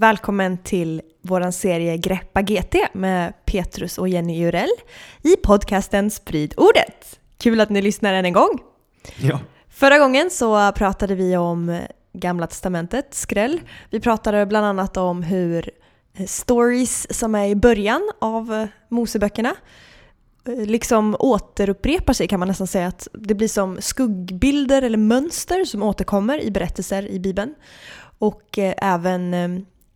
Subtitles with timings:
[0.00, 4.70] Välkommen till vår serie Greppa GT med Petrus och Jenny Jurell
[5.22, 7.20] i podcasten Sprid ordet.
[7.38, 8.58] Kul att ni lyssnar än en gång.
[9.20, 9.40] Ja.
[9.68, 11.80] Förra gången så pratade vi om
[12.12, 13.60] Gamla Testamentet, skräll.
[13.90, 15.70] Vi pratade bland annat om hur
[16.26, 19.54] stories som är i början av Moseböckerna
[20.46, 22.86] liksom återupprepar sig kan man nästan säga.
[22.86, 27.54] att Det blir som skuggbilder eller mönster som återkommer i berättelser i Bibeln.
[28.18, 29.34] Och eh, även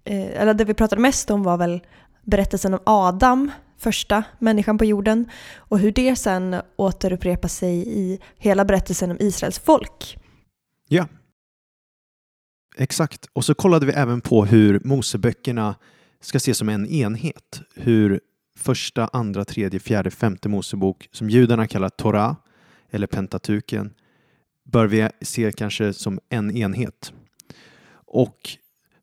[0.05, 1.81] eh, eller det vi pratade mest om var väl
[2.22, 8.64] berättelsen om Adam, första människan på jorden, och hur det sen återupprepar sig i hela
[8.64, 10.19] berättelsen om Israels folk.
[10.89, 11.08] Ja.
[12.77, 13.27] Exakt.
[13.33, 15.75] Och så kollade vi även på hur Moseböckerna
[16.20, 17.62] ska ses som en enhet.
[17.75, 18.20] Hur
[18.58, 22.34] första, andra, tredje, fjärde, femte Mosebok, som judarna kallar Torah,
[22.91, 23.95] eller Pentatuken,
[24.64, 27.12] bör vi se kanske som en enhet.
[28.06, 28.58] Och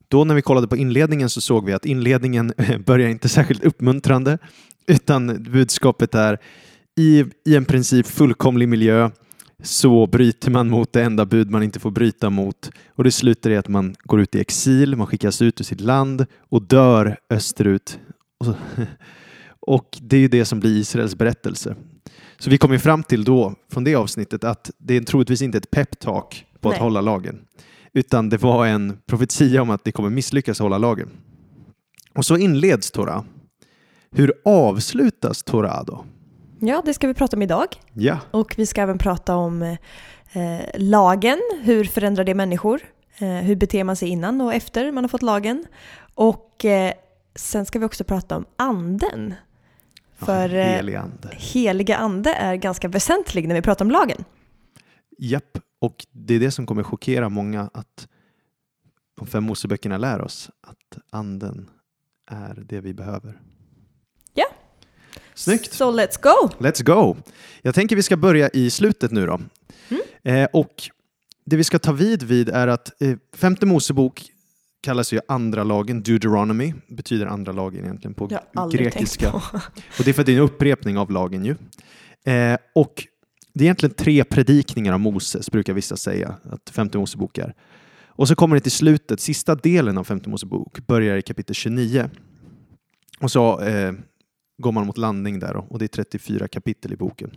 [0.09, 2.53] då när vi kollade på inledningen så såg vi att inledningen
[2.85, 4.37] börjar inte särskilt uppmuntrande
[4.87, 6.37] utan budskapet är
[6.99, 9.09] i, i en princip fullkomlig miljö
[9.63, 13.49] så bryter man mot det enda bud man inte får bryta mot och det slutar
[13.49, 17.17] i att man går ut i exil, man skickas ut ur sitt land och dör
[17.29, 17.99] österut.
[19.59, 21.75] Och, det är ju det som blir Israels berättelse.
[22.37, 25.57] Så vi kom ju fram till då, från det avsnittet, att det är troligtvis inte
[25.57, 26.83] ett peptalk på att Nej.
[26.83, 27.39] hålla lagen
[27.93, 31.09] utan det var en profetia om att det kommer misslyckas hålla lagen.
[32.15, 33.23] Och så inleds Torah.
[34.11, 36.05] Hur avslutas Torah då?
[36.59, 37.67] Ja, det ska vi prata om idag.
[37.93, 39.77] Ja, Och vi ska även prata om eh,
[40.77, 42.81] lagen, hur förändrar det människor?
[43.17, 45.65] Eh, hur beter man sig innan och efter man har fått lagen?
[46.13, 46.93] Och eh,
[47.35, 49.33] sen ska vi också prata om anden.
[50.17, 51.29] För eh, helig ande.
[51.31, 54.25] heliga ande är ganska väsentlig när vi pratar om lagen.
[55.19, 58.07] Japp, och det är det som kommer chockera många att
[59.15, 61.69] de fem Moseböckerna lär oss att anden
[62.31, 63.41] är det vi behöver.
[64.33, 64.45] Ja.
[65.33, 65.73] Snyggt!
[65.73, 66.49] Så let's go!
[66.57, 67.17] Let's go!
[67.61, 69.39] Jag tänker vi ska börja i slutet nu då.
[69.89, 70.01] Mm.
[70.23, 70.89] Eh, och
[71.45, 74.31] det vi ska ta vid vid är att eh, femte Mosebok
[74.81, 78.29] kallas ju andra lagen, Deuteronomy, betyder andra lagen egentligen på
[78.71, 79.31] grekiska.
[79.31, 79.37] på.
[79.99, 81.55] Och det är för att det är en upprepning av lagen ju.
[82.33, 83.07] Eh, och
[83.59, 87.53] det är egentligen tre predikningar av Moses, brukar vissa säga att femte Mosebok är.
[88.05, 92.09] Och så kommer det till slutet, sista delen av femte Mosebok, börjar i kapitel 29.
[93.19, 93.93] Och så eh,
[94.57, 97.31] går man mot landning där och det är 34 kapitel i boken.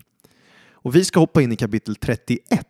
[0.71, 2.67] Och vi ska hoppa in i kapitel 31.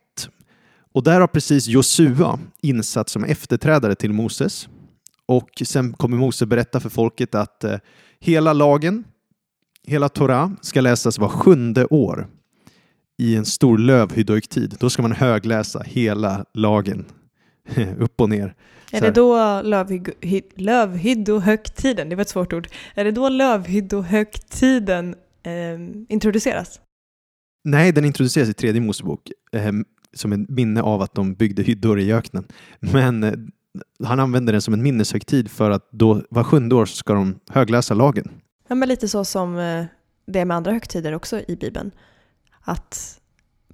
[0.92, 4.68] Och där har precis Josua insatt som efterträdare till Moses.
[5.26, 7.76] Och sen kommer Mose berätta för folket att eh,
[8.20, 9.04] hela lagen,
[9.86, 12.28] hela Torah, ska läsas var sjunde år
[13.22, 14.76] i en stor lövhyddoiktid.
[14.80, 17.04] Då ska man högläsa hela lagen,
[17.98, 18.54] upp och ner.
[18.92, 25.52] Är det då lövhy- lövhyddohögtiden, det var ett svårt ord, är det då lövhyddohögtiden eh,
[26.08, 26.80] introduceras?
[27.64, 29.72] Nej, den introduceras i tredje Mosebok eh,
[30.14, 32.44] som ett minne av att de byggde hyddor i öknen.
[32.80, 33.32] Men eh,
[34.04, 37.94] han använder den som en minneshögtid för att då var sjunde år ska de högläsa
[37.94, 38.30] lagen.
[38.68, 39.84] Ja, men lite så som eh,
[40.26, 41.90] det är med andra högtider också i Bibeln.
[42.62, 43.20] Att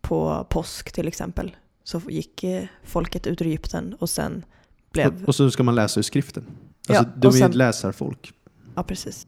[0.00, 4.44] på påsk till exempel så gick eh, folket ut ur Egypten och sen
[4.92, 5.22] blev...
[5.22, 6.44] Och, och så ska man läsa ur skriften.
[6.88, 8.32] Alltså, Ja, de är sen- läsarfolk.
[8.74, 9.26] Ja, precis.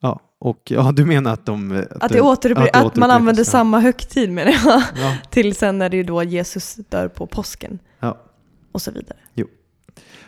[0.00, 1.86] Ja, och ja, du menar att de...
[2.00, 3.50] Att, det återupprep- att det att man använder ja.
[3.50, 4.82] samma högtid menar jag.
[4.96, 7.78] Ja, Till sen när det är då Jesus dör på påsken.
[7.98, 8.18] Ja.
[8.72, 9.18] Och så vidare.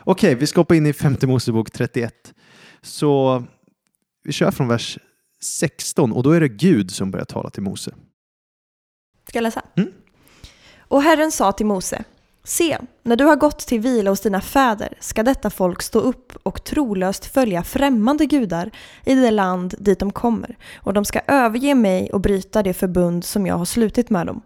[0.06, 2.34] Okej, vi ska hoppa in i femte Mosebok 31.
[2.82, 3.44] Så
[4.24, 4.98] vi kör från vers
[5.44, 7.94] 16 och då är det Gud som börjar tala till Mose.
[9.28, 9.62] Ska jag läsa?
[9.76, 9.92] Mm.
[10.78, 12.04] Och Herren sa till Mose,
[12.44, 16.32] se, när du har gått till vila hos dina fäder ska detta folk stå upp
[16.42, 18.70] och trolöst följa främmande gudar
[19.04, 23.24] i det land dit de kommer, och de ska överge mig och bryta det förbund
[23.24, 24.42] som jag har slutit med dem.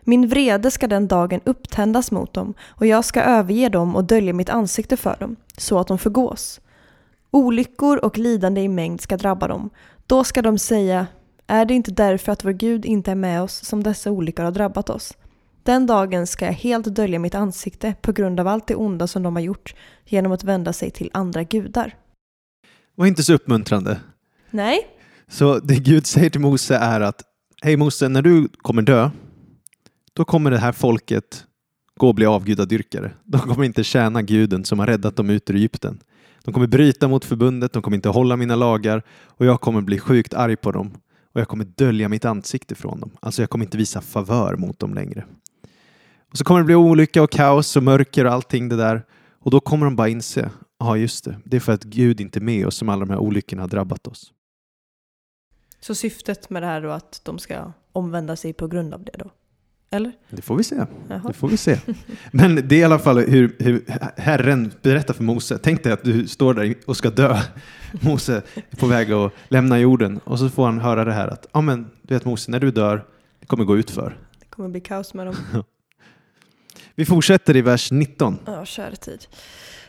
[0.00, 4.32] Min vrede ska den dagen upptändas mot dem, och jag ska överge dem och dölja
[4.32, 6.60] mitt ansikte för dem, så att de förgås.
[7.30, 9.70] Olyckor och lidande i mängd ska drabba dem.
[10.06, 11.06] Då ska de säga,
[11.46, 14.50] Är det inte därför att vår Gud inte är med oss som dessa olyckor har
[14.50, 15.12] drabbat oss?
[15.62, 19.22] Den dagen ska jag helt dölja mitt ansikte på grund av allt det onda som
[19.22, 19.74] de har gjort
[20.04, 21.94] genom att vända sig till andra gudar.
[22.94, 24.00] Var inte så uppmuntrande.
[24.50, 24.86] Nej,
[25.28, 27.22] Så det Gud säger till Mose är att
[27.62, 29.10] Hej Mose, när du kommer dö,
[30.12, 31.44] då kommer det här folket
[31.96, 33.10] gå och bli avgudadyrkare.
[33.24, 36.00] De kommer inte tjäna guden som har räddat dem ut ur Egypten.
[36.44, 39.98] De kommer bryta mot förbundet, de kommer inte hålla mina lagar och jag kommer bli
[39.98, 40.90] sjukt arg på dem
[41.32, 43.10] och jag kommer dölja mitt ansikte från dem.
[43.20, 45.24] Alltså jag kommer inte visa favör mot dem längre.
[46.30, 49.02] Och så kommer det bli olycka och kaos och mörker och allting det där
[49.38, 52.38] och då kommer de bara inse, ja just det, det är för att Gud inte
[52.38, 54.32] är med oss som alla de här olyckorna har drabbat oss.
[55.80, 59.18] så syftet med det här då att de ska omvända sig på grund av det
[59.18, 59.30] då?
[59.94, 60.12] Eller?
[60.30, 60.86] Det får vi se.
[61.08, 61.22] Jaha.
[61.26, 61.78] Det får vi se.
[62.30, 63.84] Men det är i alla fall hur, hur
[64.16, 65.58] Herren berättar för Mose.
[65.58, 67.40] Tänk dig att du står där och ska dö.
[68.00, 71.46] Mose är på väg att lämna jorden och så får han höra det här att
[71.52, 73.04] ja men du vet Mose, när du dör,
[73.40, 74.18] det kommer gå ut för.
[74.40, 75.34] Det kommer bli kaos med dem.
[76.94, 78.38] Vi fortsätter i vers 19.
[78.46, 79.26] Ja, kära tid.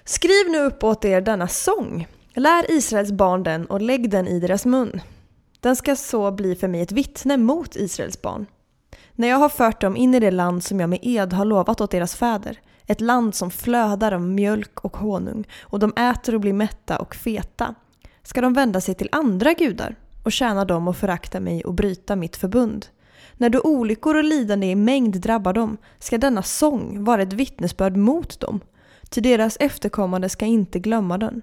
[0.03, 2.07] Skriv nu upp åt er denna sång.
[2.33, 5.01] Lär Israels barn den och lägg den i deras mun.
[5.59, 8.45] Den ska så bli för mig ett vittne mot Israels barn.
[9.15, 11.81] När jag har fört dem in i det land som jag med ed har lovat
[11.81, 16.41] åt deras fäder, ett land som flödar av mjölk och honung, och de äter och
[16.41, 17.75] blir mätta och feta,
[18.23, 22.15] ska de vända sig till andra gudar och tjäna dem och förakta mig och bryta
[22.15, 22.85] mitt förbund.
[23.33, 27.97] När då olyckor och lidande i mängd drabbar dem ska denna sång vara ett vittnesbörd
[27.97, 28.59] mot dem,
[29.09, 31.41] ty deras efterkommande ska inte glömma den.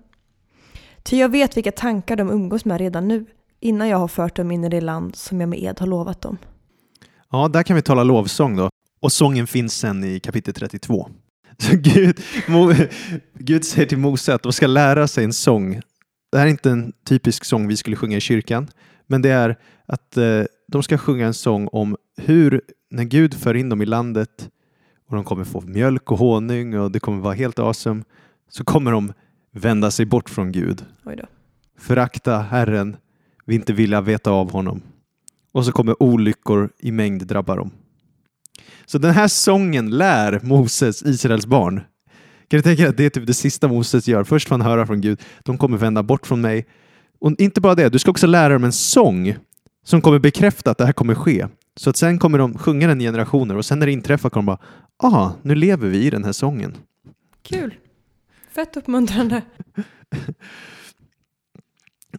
[1.03, 3.27] Ty jag vet vilka tankar de umgås med redan nu,
[3.61, 6.21] innan jag har fört dem in i det land som jag med ed har lovat
[6.21, 6.39] dem.
[7.33, 8.71] Ja, där kan vi tala lovsång då.
[9.01, 11.09] Och sången finns sen i kapitel 32.
[11.59, 12.73] Så Gud, Mo,
[13.39, 15.81] Gud säger till Mose att de ska lära sig en sång.
[16.33, 18.69] Det här är inte en typisk sång vi skulle sjunga i kyrkan,
[19.07, 23.55] men det är att eh, de ska sjunga en sång om hur, när Gud för
[23.55, 24.51] in dem i landet
[25.09, 28.03] och de kommer få mjölk och honung och det kommer vara helt awesome,
[28.49, 29.13] så kommer de
[29.53, 30.85] vända sig bort från Gud.
[31.79, 32.97] Förakta Herren,
[33.47, 34.83] vi inte vilja veta av honom.
[35.53, 37.71] Och så kommer olyckor i mängd drabba dem.
[38.87, 41.81] Så den här sången lär Moses, Israels barn.
[42.49, 44.25] Kan du tänka dig att det är typ det sista Moses gör?
[44.25, 46.67] Först får han höra från Gud, de kommer vända bort från mig.
[47.21, 49.37] Och inte bara det, du ska också lära dem en sång
[49.85, 51.47] som kommer bekräfta att det här kommer ske.
[51.77, 54.53] Så att sen kommer de sjunga den i generationer och sen när det inträffar kommer
[54.53, 56.75] de bara, ah, nu lever vi i den här sången.
[57.43, 57.75] Kul.
[58.55, 59.43] Fett uppmuntrande.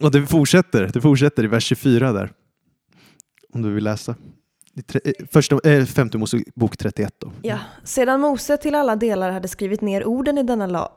[0.00, 2.32] Och det fortsätter, det fortsätter i vers 24 där.
[3.54, 4.14] Om du vill läsa.
[5.04, 7.32] Eh, första, eh, femte Mosebok 31 då.
[7.42, 10.88] Ja, sedan Mose till alla delar hade skrivit ner orden i denna, lag,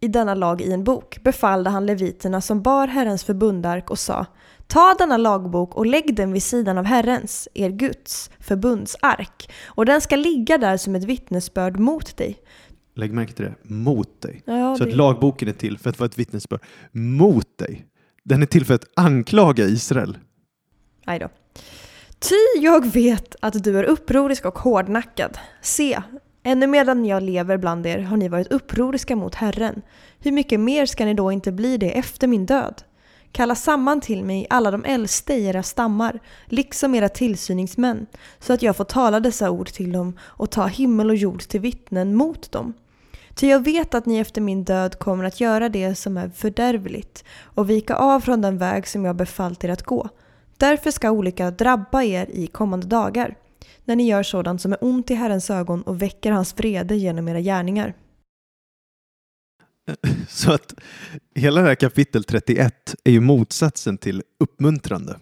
[0.00, 4.26] i denna lag i en bok befallde han leviterna som bar Herrens förbundark och sa
[4.66, 10.00] Ta denna lagbok och lägg den vid sidan av Herrens, er Guds, förbundsark och den
[10.00, 12.38] ska ligga där som ett vittnesbörd mot dig.
[12.94, 14.42] Lägg märke till det, mot dig.
[14.44, 16.60] Ja, Så det- att lagboken är till för att vara ett vittnesbörd
[16.92, 17.86] mot dig.
[18.24, 20.18] Den är till för att anklaga Israel.
[21.04, 21.28] Aj då.
[22.20, 25.38] Ty jag vet att du är upprorisk och hårdnackad.
[25.62, 26.02] Se,
[26.42, 29.82] ännu medan jag lever bland er har ni varit upproriska mot Herren.
[30.18, 32.82] Hur mycket mer ska ni då inte bli det efter min död?
[33.32, 38.06] Kalla samman till mig alla de äldste i era stammar, liksom era tillsyningsmän,
[38.38, 41.60] så att jag får tala dessa ord till dem och ta himmel och jord till
[41.60, 42.74] vittnen mot dem.
[43.34, 47.24] Ty jag vet att ni efter min död kommer att göra det som är fördärvligt
[47.42, 50.08] och vika av från den väg som jag befallt er att gå.
[50.60, 53.34] Därför ska olycka drabba er i kommande dagar,
[53.84, 57.28] när ni gör sådant som är ont i Herrens ögon och väcker hans vrede genom
[57.28, 57.94] era gärningar.
[60.28, 60.74] Så att
[61.34, 65.16] hela det här kapitel 31 är ju motsatsen till uppmuntrande.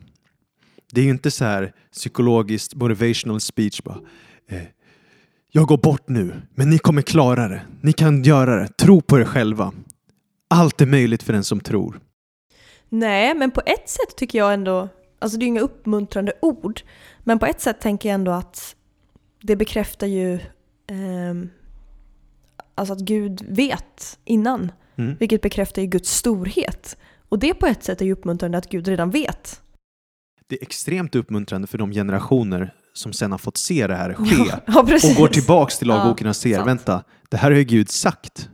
[0.92, 4.00] Det är ju inte så här psykologiskt motivational speech bara.
[4.49, 4.62] Eh,
[5.52, 7.62] jag går bort nu, men ni kommer klara det.
[7.80, 8.68] Ni kan göra det.
[8.68, 9.73] Tro på er själva.
[10.50, 12.00] Allt är möjligt för den som tror.
[12.88, 14.88] Nej, men på ett sätt tycker jag ändå,
[15.19, 16.81] alltså det är ju inga uppmuntrande ord,
[17.25, 18.75] men på ett sätt tänker jag ändå att
[19.43, 20.39] det bekräftar ju
[20.87, 21.51] ehm,
[22.75, 25.17] alltså att Gud vet innan, Mm.
[25.21, 26.97] vilket bekräftar ju Guds storhet.
[27.29, 29.61] Och det på ett sätt är ju uppmuntrande att Gud redan vet.
[30.47, 34.53] Det är extremt uppmuntrande för de generationer som sen har fått se det här ske
[34.67, 35.11] ja, precis.
[35.11, 36.69] och går tillbaks till lagboken och ser, sant.
[36.69, 38.49] vänta, det här har ju Gud sagt.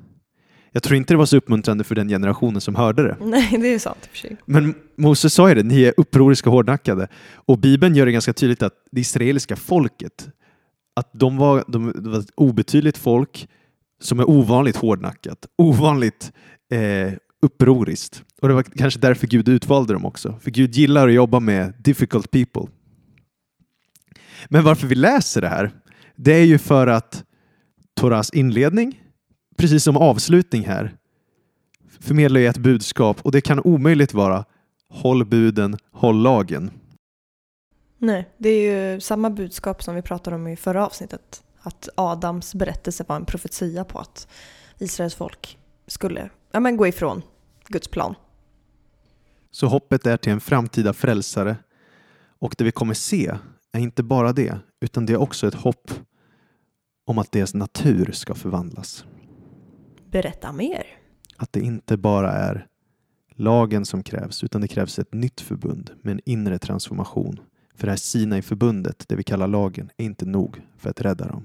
[0.77, 3.17] Jag tror inte det var så uppmuntrande för den generationen som hörde det.
[3.25, 4.37] Nej, det är sant för.
[4.45, 7.09] Men Moses sa ju det, ni är upproriska och hårdnackade.
[7.35, 10.29] Och Bibeln gör det ganska tydligt att det israeliska folket,
[10.97, 13.49] att de var, de, det var ett obetydligt folk
[14.01, 16.33] som är ovanligt hårdnackat, ovanligt
[16.73, 17.13] eh,
[17.43, 18.23] upproriskt.
[18.43, 20.39] Och det var kanske därför Gud utvalde dem också.
[20.41, 22.67] För Gud gillar att jobba med difficult people.
[24.49, 25.71] Men varför vi läser det här,
[26.17, 27.25] det är ju för att
[27.97, 29.01] Toras inledning,
[29.57, 30.97] precis som avslutning här,
[32.01, 34.45] förmedlar ju ett budskap och det kan omöjligt vara
[34.89, 36.71] håll buden, håll lagen.
[37.99, 41.43] Nej, det är ju samma budskap som vi pratade om i förra avsnittet.
[41.61, 44.29] Att Adams berättelse var en profetia på att
[44.79, 47.23] Israels folk skulle ja, men gå ifrån
[47.69, 48.15] Guds plan.
[49.51, 51.57] Så hoppet är till en framtida frälsare
[52.39, 53.35] och det vi kommer se
[53.73, 55.91] är inte bara det, utan det är också ett hopp
[57.07, 59.05] om att deras natur ska förvandlas.
[60.15, 60.87] Berätta mer.
[61.37, 62.67] Att det inte bara är
[63.35, 67.41] lagen som krävs, utan det krävs ett nytt förbund med en inre transformation.
[67.75, 71.45] För det här Sinai-förbundet, det vi kallar lagen, är inte nog för att rädda dem.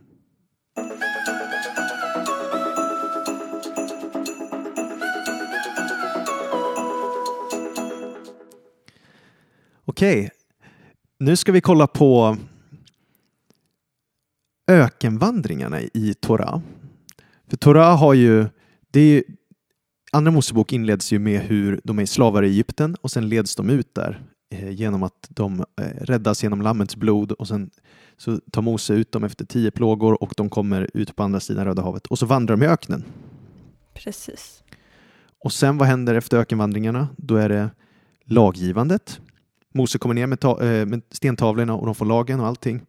[9.85, 10.29] Okej,
[11.19, 12.37] nu ska vi kolla på
[14.67, 16.61] ökenvandringarna i Torah.
[17.47, 18.45] För Torah har ju,
[18.91, 19.23] det är,
[20.11, 23.69] Andra Mosebok inleds ju med hur de är slavar i Egypten och sen leds de
[23.69, 27.69] ut där eh, genom att de eh, räddas genom Lammets blod och sen
[28.17, 31.65] så tar Mose ut dem efter tio plågor och de kommer ut på andra sidan
[31.65, 33.03] Röda havet och så vandrar de i öknen.
[33.93, 34.63] Precis.
[35.43, 37.07] Och sen vad händer efter ökenvandringarna?
[37.17, 37.69] Då är det
[38.25, 39.21] laggivandet.
[39.73, 42.81] Mose kommer ner med, ta- eh, med stentavlorna och de får lagen och allting.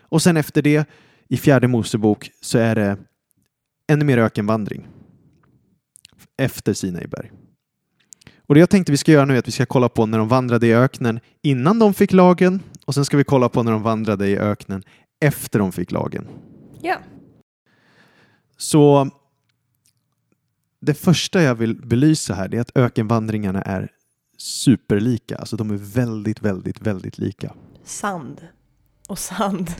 [0.00, 0.88] Och sen efter det
[1.28, 2.96] i fjärde Mosebok så är det
[3.88, 4.88] ännu mer ökenvandring
[6.36, 7.30] efter Sinaiberg.
[8.46, 10.18] Och det jag tänkte vi ska göra nu är att vi ska kolla på när
[10.18, 13.72] de vandrade i öknen innan de fick lagen och sen ska vi kolla på när
[13.72, 14.82] de vandrade i öknen
[15.20, 16.28] efter de fick lagen.
[16.82, 16.98] Ja.
[18.56, 19.10] Så
[20.80, 23.88] det första jag vill belysa här är att ökenvandringarna är
[24.36, 25.36] superlika.
[25.36, 27.54] Alltså de är väldigt, väldigt, väldigt lika.
[27.84, 28.48] Sand.
[29.08, 29.70] Och sand.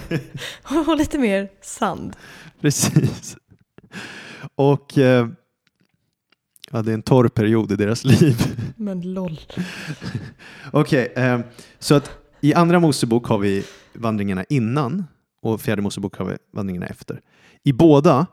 [0.86, 2.16] och lite mer sand.
[2.60, 3.36] Precis.
[4.54, 5.28] Och eh,
[6.82, 8.36] det är en torr period i deras liv.
[8.76, 9.40] Men LOL.
[10.70, 11.40] Okej, eh,
[11.78, 13.64] så att i andra Mosebok har vi
[13.94, 15.04] vandringarna innan
[15.42, 17.20] och fjärde Mosebok har vi vandringarna efter.
[17.64, 18.26] I båda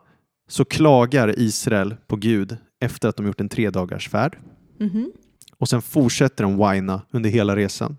[0.48, 4.38] så klagar Israel på Gud efter att de gjort en tre dagars färd
[4.80, 5.12] Mhm.
[5.58, 7.96] och sen fortsätter de whina under hela resan.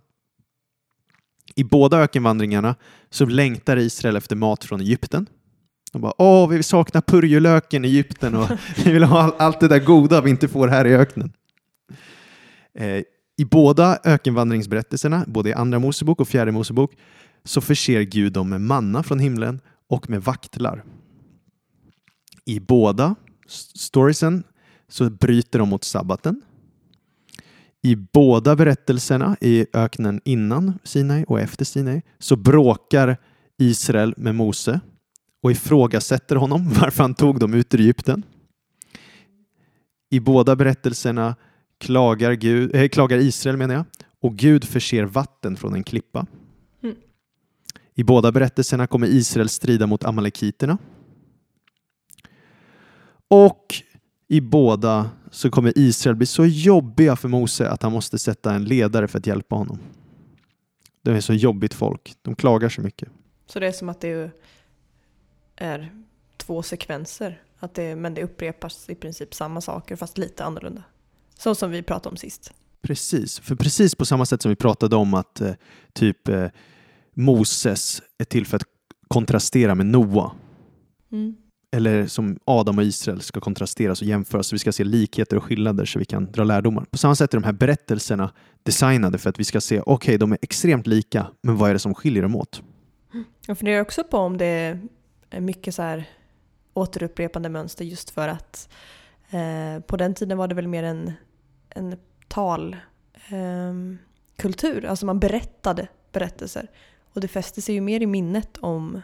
[1.55, 2.75] I båda ökenvandringarna
[3.09, 5.25] så längtar Israel efter mat från Egypten.
[5.95, 8.49] De bara åh, vi saknar purjolöken i Egypten och
[8.85, 11.33] vi vill ha all- allt det där goda vi inte får här i öknen.
[12.79, 13.03] Eh,
[13.37, 16.91] I båda ökenvandringsberättelserna, både i andra Mosebok och fjärde Mosebok,
[17.43, 19.59] så förser Gud dem med manna från himlen
[19.89, 20.83] och med vaktlar.
[22.45, 23.15] I båda
[23.75, 24.43] storiesen
[24.87, 26.41] så bryter de mot sabbaten.
[27.83, 33.17] I båda berättelserna i öknen innan Sinai och efter Sinai så bråkar
[33.57, 34.79] Israel med Mose
[35.45, 38.23] och ifrågasätter honom varför han tog dem ut ur Egypten.
[40.09, 41.35] I båda berättelserna
[41.77, 43.85] klagar, Gud, eh, klagar Israel menar jag
[44.21, 46.25] och Gud förser vatten från en klippa.
[46.83, 46.95] Mm.
[47.95, 50.77] I båda berättelserna kommer Israel strida mot amalekiterna.
[53.27, 53.75] Och
[54.27, 58.65] i båda så kommer Israel bli så jobbiga för Mose att han måste sätta en
[58.65, 59.79] ledare för att hjälpa honom.
[61.01, 62.13] Det är så jobbigt folk.
[62.21, 63.09] De klagar så mycket.
[63.47, 64.31] Så det är som att det är
[66.37, 67.41] två sekvenser.
[67.59, 70.83] Att det, men det upprepas i princip samma saker fast lite annorlunda.
[71.37, 72.53] Så som vi pratade om sist.
[72.81, 75.53] Precis, för precis på samma sätt som vi pratade om att eh,
[75.93, 76.47] typ eh,
[77.13, 78.63] Moses är till för att
[79.07, 80.31] kontrastera med Noa.
[81.11, 81.35] Mm.
[81.71, 85.43] Eller som Adam och Israel ska kontrasteras och jämföras så vi ska se likheter och
[85.43, 86.85] skillnader så vi kan dra lärdomar.
[86.85, 88.31] På samma sätt är de här berättelserna
[88.63, 91.79] designade för att vi ska se, okej, de är extremt lika, men vad är det
[91.79, 92.61] som skiljer dem åt?
[93.47, 94.81] Jag funderar också på om det är
[95.41, 96.09] mycket så här
[96.73, 98.69] återupprepande mönster just för att
[99.29, 101.13] eh, på den tiden var det väl mer en,
[101.69, 102.81] en talkultur.
[103.29, 103.97] ehm,
[104.37, 104.85] kultur.
[104.85, 106.67] alltså man berättade berättelser.
[107.13, 109.01] Och det fäste sig ju mer i minnet om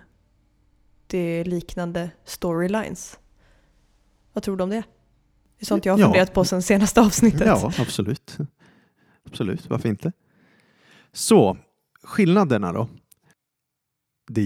[1.07, 3.19] det liknande storylines.
[4.33, 4.83] Vad tror du om det?
[5.57, 6.05] Det är sånt jag har Ja.
[6.05, 7.47] funderat på sen senaste avsnittet.
[7.47, 8.37] Ja, absolut.
[9.25, 10.11] Absolut, varför inte?
[11.13, 11.57] Så,
[12.03, 12.87] skillnaderna då?
[14.27, 14.45] Det är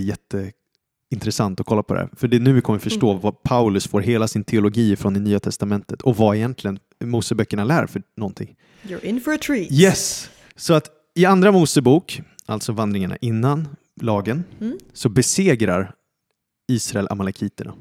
[1.11, 3.21] jätteintressant att kolla på det här, för det är nu vi kommer förstå Mm.
[3.21, 7.87] vad Paulus får hela sin teologi från i Nya Testamentet och vad egentligen Moseböckerna lär
[7.87, 8.55] för någonting.
[8.83, 9.71] You're in for a treat.
[9.71, 10.29] Yes!
[10.55, 13.67] Så att i Andra Mosebok, alltså vandringarna innan
[14.01, 14.77] lagen, Mm.
[14.93, 15.93] så besegrar
[16.67, 17.73] Israel amalekiterna.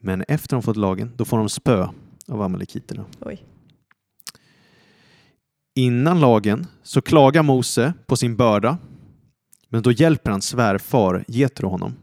[0.00, 1.88] Men efter de fått lagen, då får de spö
[2.28, 3.04] av amalekiterna.
[3.20, 3.44] Oj.
[5.74, 8.78] Innan lagen så klagar Mose på sin börda,
[9.70, 11.96] men då hjälper hans svärfar Jetro honom.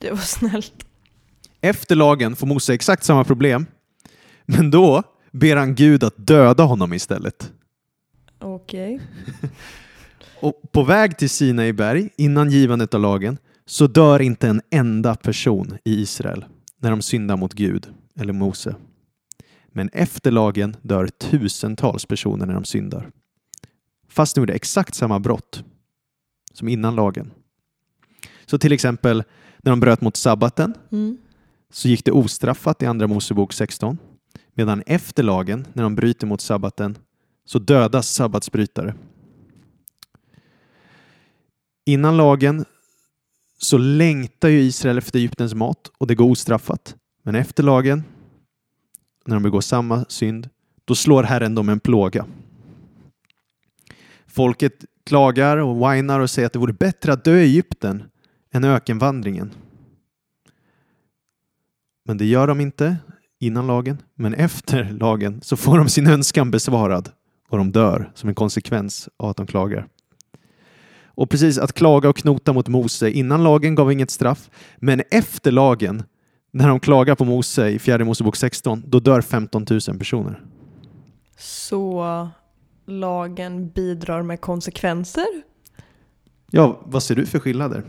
[0.00, 0.86] Det var snällt.
[1.60, 3.66] Efter lagen får Mose exakt samma problem,
[4.46, 7.52] men då ber han Gud att döda honom istället.
[8.38, 9.00] Okej.
[10.40, 15.14] Och på väg till Sinai berg, innan givandet av lagen, så dör inte en enda
[15.14, 16.44] person i Israel
[16.80, 18.74] när de syndar mot Gud eller Mose.
[19.68, 23.10] Men efter lagen dör tusentals personer när de syndar.
[24.08, 25.64] Fast de gjorde exakt samma brott
[26.54, 27.30] som innan lagen.
[28.46, 29.24] Så till exempel
[29.62, 31.18] när de bröt mot sabbaten Mm.
[31.72, 33.98] så gick det ostraffat i Andra Mosebok 16.
[34.54, 36.98] Medan efter lagen, när de bryter mot sabbaten,
[37.44, 38.94] så dödas sabbatsbrytare.
[41.86, 42.64] Innan lagen
[43.58, 46.96] så längtar ju Israel efter Egyptens mat och det går ostraffat.
[47.22, 48.04] Men efter lagen,
[49.26, 50.48] när de begår samma synd,
[50.84, 52.26] då slår Herren dem en plåga.
[54.26, 58.02] Folket klagar och whinar och säger att det vore bättre att dö i Egypten
[58.52, 59.50] än ökenvandringen.
[62.04, 62.96] Men det gör de inte
[63.40, 67.10] innan lagen, men efter lagen så får de sin önskan besvarad
[67.48, 69.88] och de dör som en konsekvens av att de klagar.
[71.16, 75.52] Och precis att klaga och knota mot Mose innan lagen gav inget straff, men efter
[75.52, 76.02] lagen,
[76.50, 80.40] när de klagar på Mose i fjärde Mosebok 16, då dör 15 000 personer.
[81.38, 82.28] Så
[82.84, 85.26] lagen bidrar med konsekvenser?
[86.50, 87.84] Ja, vad ser du för skillnader?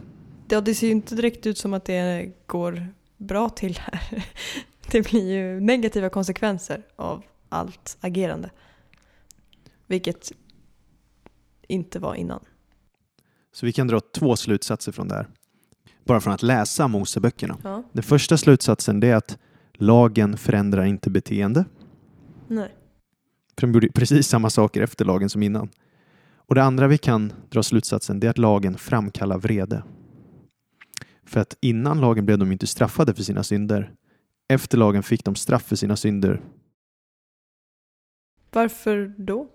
[0.50, 2.88] Ja, det ser ju inte direkt ut som att det går
[3.18, 4.26] bra till här.
[4.92, 8.50] Det blir ju negativa konsekvenser av allt agerande.
[9.88, 10.32] Vilket
[11.68, 12.40] inte var innan.
[13.54, 15.28] Så vi kan dra två slutsatser från det här.
[16.04, 17.58] Bara från att läsa Moseböckerna.
[17.64, 17.84] Ja.
[17.92, 19.38] Den första slutsatsen är att
[19.74, 21.66] lagen förändrar inte beteende.
[22.48, 22.72] Nej.
[23.60, 25.70] För de gjorde precis samma saker efter lagen som innan.
[26.36, 29.84] Och det andra vi kan dra slutsatsen det är att lagen framkallar vrede.
[31.26, 33.92] För att innan lagen blev de inte straffade för sina synder.
[34.48, 36.42] Efter lagen fick de straff för sina synder.
[38.52, 39.50] Varför då?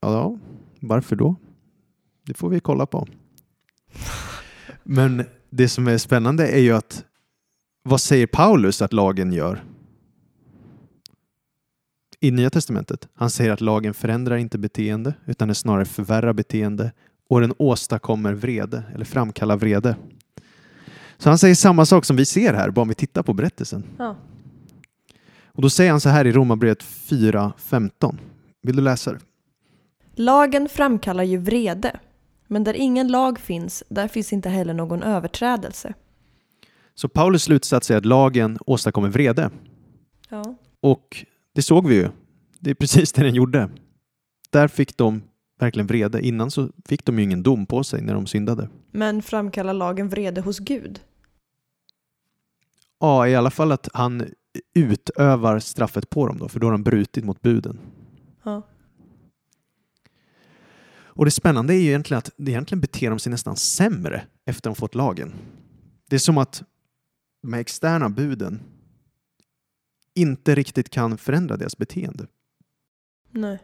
[0.00, 0.38] Ja,
[0.80, 1.36] varför då?
[2.26, 3.06] Det får vi kolla på.
[4.82, 7.04] Men det som är spännande är ju att
[7.82, 9.64] vad säger Paulus att lagen gör?
[12.20, 13.08] I Nya Testamentet.
[13.14, 16.92] Han säger att lagen förändrar inte beteende utan den snarare förvärrar beteende
[17.28, 19.96] och den åstadkommer vrede eller framkallar vrede.
[21.18, 23.84] Så han säger samma sak som vi ser här, bara om vi tittar på berättelsen.
[23.98, 24.16] Ja.
[25.46, 28.18] Och då säger han så här i Romarbrevet 4.15.
[28.62, 29.18] Vill du läsa det?
[30.14, 32.00] Lagen framkallar ju vrede.
[32.46, 35.94] Men där ingen lag finns, där finns inte heller någon överträdelse.
[36.94, 39.50] Så Paulus slutsats är att lagen åstadkommer vrede.
[40.28, 40.56] Ja.
[40.80, 41.24] Och
[41.58, 42.08] det såg vi ju.
[42.58, 43.70] Det är precis det den gjorde.
[44.50, 45.22] Där fick de
[45.60, 46.26] verkligen vrede.
[46.26, 48.68] Innan så fick de ju ingen dom på sig när de syndade.
[48.90, 51.00] Men framkallar lagen vrede hos Gud?
[53.00, 54.26] Ja, i alla fall att han
[54.74, 57.78] utövar straffet på dem då, för då har de brutit mot buden.
[58.42, 58.62] Ja.
[60.90, 64.70] Och det spännande är ju egentligen att det egentligen beter de sig nästan sämre efter
[64.70, 65.32] de fått lagen.
[66.10, 66.62] Det är som att
[67.42, 68.60] de här externa buden
[70.20, 72.26] inte riktigt kan förändra deras beteende.
[73.30, 73.58] Nej.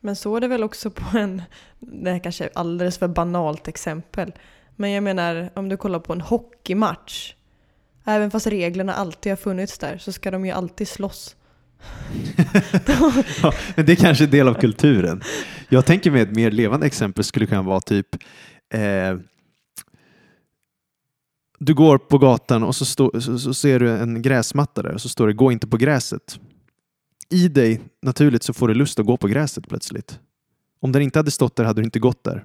[0.00, 1.42] Men så är det väl också på en,
[1.78, 4.32] det här kanske är alldeles för banalt exempel,
[4.76, 7.34] men jag menar om du kollar på en hockeymatch,
[8.04, 11.36] även fast reglerna alltid har funnits där så ska de ju alltid slåss.
[13.42, 15.22] Ja, men det är kanske är del av kulturen.
[15.68, 18.06] Jag tänker mig ett mer levande exempel skulle kunna vara typ
[18.74, 18.80] eh,
[21.58, 25.00] du går på gatan och så, stå, så, så ser du en gräsmatta där och
[25.00, 26.40] så står det gå inte på gräset.
[27.30, 30.18] I dig naturligt så får du lust att gå på gräset plötsligt.
[30.80, 32.44] Om den inte hade stått där hade du inte gått där.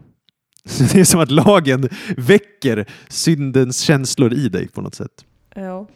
[0.66, 5.26] Så det är som att lagen väcker syndens känslor i dig på något sätt.
[5.56, 5.88] Ja.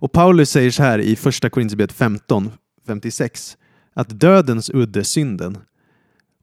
[0.00, 2.50] Och Paulus säger så här i första Korinthierbrevet 15,
[2.86, 3.56] 56
[3.94, 5.58] att dödens udde är synden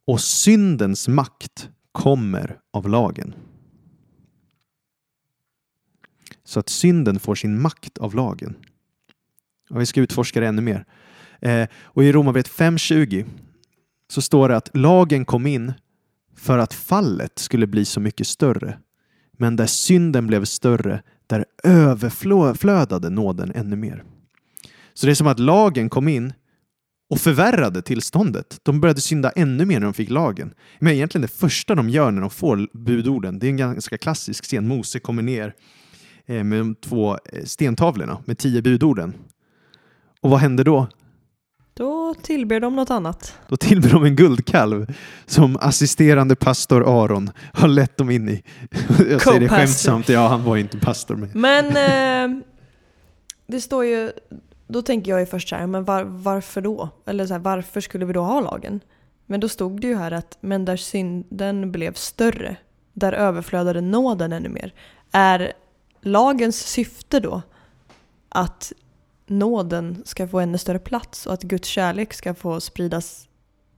[0.08, 3.34] och syndens makt kommer av lagen.
[6.46, 8.56] Så att synden får sin makt av lagen.
[9.70, 10.86] Och vi ska utforska det ännu mer.
[11.42, 13.26] Eh, och i Romarbrevet 5.20
[14.10, 15.74] så står det att lagen kom in
[16.36, 18.78] för att fallet skulle bli så mycket större.
[19.38, 24.04] Men där synden blev större, där överflödade nåden ännu mer.
[24.94, 26.34] Så det är som att lagen kom in
[27.10, 28.60] och förvärrade tillståndet.
[28.64, 30.54] De började synda ännu mer när de fick lagen.
[30.80, 34.44] Men egentligen det första de gör när de får budorden, det är en ganska klassisk
[34.44, 34.68] scen.
[34.68, 35.54] Mose kommer ner
[36.26, 39.14] med de två eh, stentavlorna med tio budorden.
[40.22, 40.88] Och vad hände då?
[41.74, 43.40] Då tillber de något annat.
[43.48, 44.94] Då tillber de en guldkalv
[45.26, 48.44] som assisterande pastor Aron har lett dem in i.
[49.10, 51.16] Jag säger det skämtsamt, ja han var ju inte pastor.
[51.16, 51.30] Men...
[51.34, 51.66] Men
[52.36, 52.44] eh,
[53.48, 54.12] det står ju,
[54.68, 56.90] då tänker jag ju först så här, men var, varför då?
[57.06, 58.80] Eller så här, varför skulle vi då ha lagen?
[59.26, 62.58] Men då stod det ju här att, men där synden blev större,
[62.94, 64.74] där överflödade nåden ännu mer.
[65.12, 65.54] Är
[66.06, 67.42] lagens syfte då
[68.30, 68.74] att
[69.28, 73.28] nåden ska få ännu större plats och att Guds kärlek ska få spridas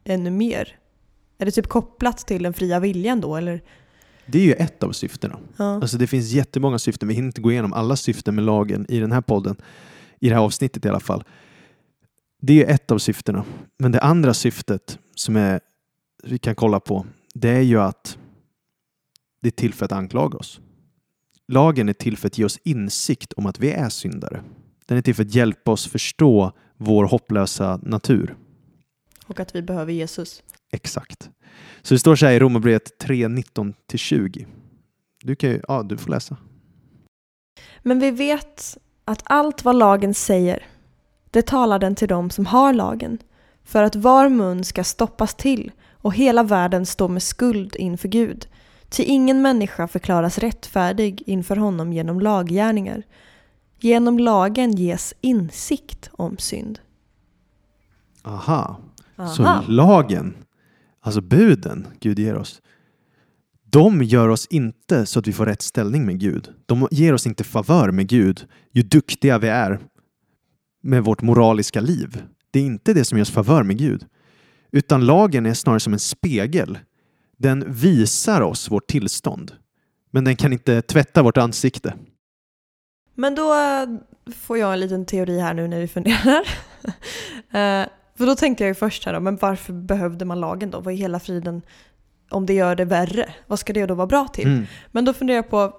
[0.03, 0.79] ännu mer?
[1.37, 3.61] Är det typ kopplat till den fria viljan då eller?
[4.25, 5.39] Det är ju ett av syftena.
[5.57, 5.75] Ja.
[5.75, 7.07] Alltså det finns jättemånga syften.
[7.07, 9.55] Vi hinner inte gå igenom alla syften med lagen i den här podden.
[10.19, 11.23] I det här avsnittet i alla fall.
[12.41, 13.45] Det är ett av syftena.
[13.77, 15.59] Men det andra syftet som är,
[16.23, 18.17] vi kan kolla på, det är ju att
[19.41, 20.59] det är till för att anklaga oss.
[21.47, 24.43] Lagen är till för att ge oss insikt om att vi är syndare.
[24.85, 28.35] Den är till för att hjälpa oss förstå vår hopplösa natur.
[29.27, 30.43] Och att vi behöver Jesus.
[30.71, 31.29] Exakt.
[31.81, 34.45] Så det står så här i Romarbrevet 3, 19-20.
[35.23, 36.37] Du kan ju, ja du får läsa.
[37.83, 40.65] Men vi vet att allt vad lagen säger,
[41.31, 43.17] det talar den till dem som har lagen,
[43.63, 48.47] för att var mun ska stoppas till och hela världen står med skuld inför Gud.
[48.89, 53.03] Ty ingen människa förklaras rättfärdig inför honom genom laggärningar.
[53.79, 56.79] Genom lagen ges insikt om synd.
[58.23, 58.79] Aha.
[59.15, 59.29] Aha.
[59.29, 60.35] Så lagen,
[61.01, 62.61] alltså buden Gud ger oss,
[63.69, 66.49] de gör oss inte så att vi får rätt ställning med Gud.
[66.65, 69.79] De ger oss inte favör med Gud, ju duktiga vi är
[70.83, 72.23] med vårt moraliska liv.
[72.51, 74.05] Det är inte det som ger oss favör med Gud.
[74.71, 76.79] Utan lagen är snarare som en spegel.
[77.37, 79.51] Den visar oss vårt tillstånd.
[80.11, 81.93] Men den kan inte tvätta vårt ansikte.
[83.15, 83.85] Men då eh,
[84.33, 86.47] får jag en liten teori här nu när vi funderar.
[87.51, 90.79] Eh, För då tänkte jag ju först här då, men varför behövde man lagen då?
[90.79, 91.61] Vad i hela friden,
[92.29, 94.47] om det gör det värre, vad ska det då vara bra till?
[94.47, 94.65] Mm.
[94.91, 95.73] Men då funderar jag på,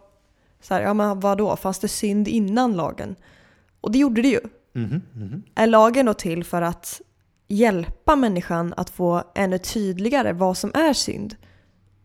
[0.61, 1.57] så här, ja men vad då?
[1.57, 3.17] Fanns det synd innan lagen?
[3.81, 4.41] Och det gjorde det ju.
[4.73, 5.43] Mhm, mhm.
[5.55, 7.01] Är lagen då till för att
[7.49, 11.37] hjälpa människan att få ännu tydligare vad som är synd?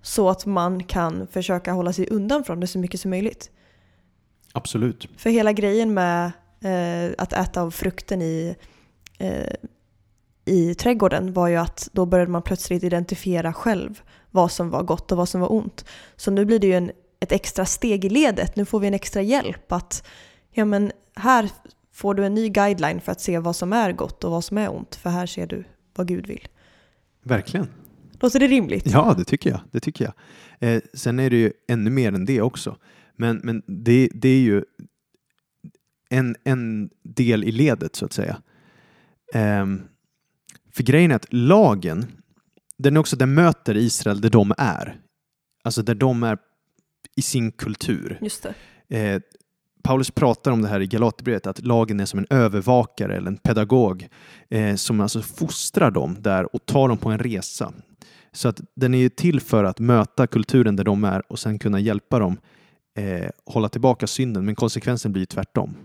[0.04, 3.52] Så att man kan försöka hålla sig undan från det så mycket som möjligt.
[4.54, 5.08] Absolut.
[5.18, 8.56] För hela grejen med eh, att äta av frukten i,
[9.18, 9.56] eh,
[10.46, 15.12] i trädgården var ju att då började man plötsligt identifiera själv vad som var gott
[15.12, 15.86] och vad som var ont.
[16.16, 18.56] Så nu blir det ju en, ett extra steg i ledet.
[18.56, 20.08] Nu får vi en extra hjälp att
[20.52, 21.50] ja men här
[21.94, 24.58] får du en ny guideline för att se vad som är gott och vad som
[24.58, 24.96] är ont.
[24.96, 25.64] För här ser du
[25.96, 26.48] vad Gud vill.
[27.24, 27.68] Verkligen.
[28.24, 28.92] Låter det rimligt?
[28.92, 29.60] Ja, det tycker jag.
[29.72, 30.14] Det tycker jag.
[30.70, 32.78] Eh, sen är det ju ännu mer än det också.
[33.18, 34.64] Men, men det, det är ju
[36.10, 38.42] en, en del i ledet så att säga.
[39.34, 39.82] Ehm,
[40.72, 42.06] för grejen är att lagen,
[42.78, 45.00] den är också, den möter Israel där de är.
[45.64, 46.38] Alltså där de är
[47.16, 48.20] i sin kultur.
[48.22, 48.48] Just
[48.88, 48.98] det.
[48.98, 49.22] Eh,
[49.84, 53.38] Paulus pratar om det här i Galaterbrevet, att lagen är som en övervakare eller en
[53.38, 54.08] pedagog
[54.50, 57.74] eh, som alltså fostrar dem där och tar dem på en resa.
[58.34, 61.60] Så att den är ju till för att möta kulturen där de är och sen
[61.60, 62.38] kunna hjälpa dem
[62.96, 65.76] eh, hålla tillbaka synden, men konsekvensen blir tvärtom.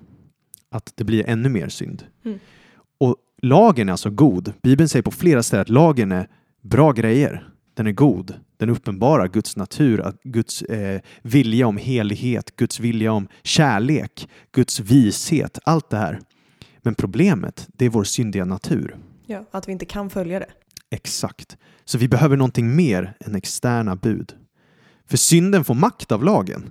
[0.70, 2.04] Att det blir ännu mer synd.
[2.24, 2.38] Mm.
[2.98, 4.52] Och lagen är alltså god.
[4.62, 6.28] Bibeln säger på flera ställen att lagen är
[6.62, 7.48] bra grejer.
[7.74, 8.34] Den är god.
[8.56, 15.58] Den uppenbarar Guds natur, Guds eh, vilja om helighet, Guds vilja om kärlek, Guds vishet,
[15.64, 16.20] allt det här.
[16.82, 18.96] Men problemet, det är vår syndiga natur.
[19.26, 20.46] Ja, att vi inte kan följa det.
[20.90, 21.57] Exakt.
[21.85, 24.33] Så vi behöver någonting mer än externa bud.
[25.07, 26.70] För synden får makt av lagen.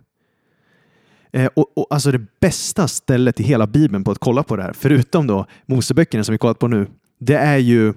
[1.32, 4.64] Eh, och, och alltså det bästa stället i hela Bibeln på att kolla på det
[4.64, 6.88] här, förutom då Moseböckerna som vi kollat på nu,
[7.20, 7.94] det är ju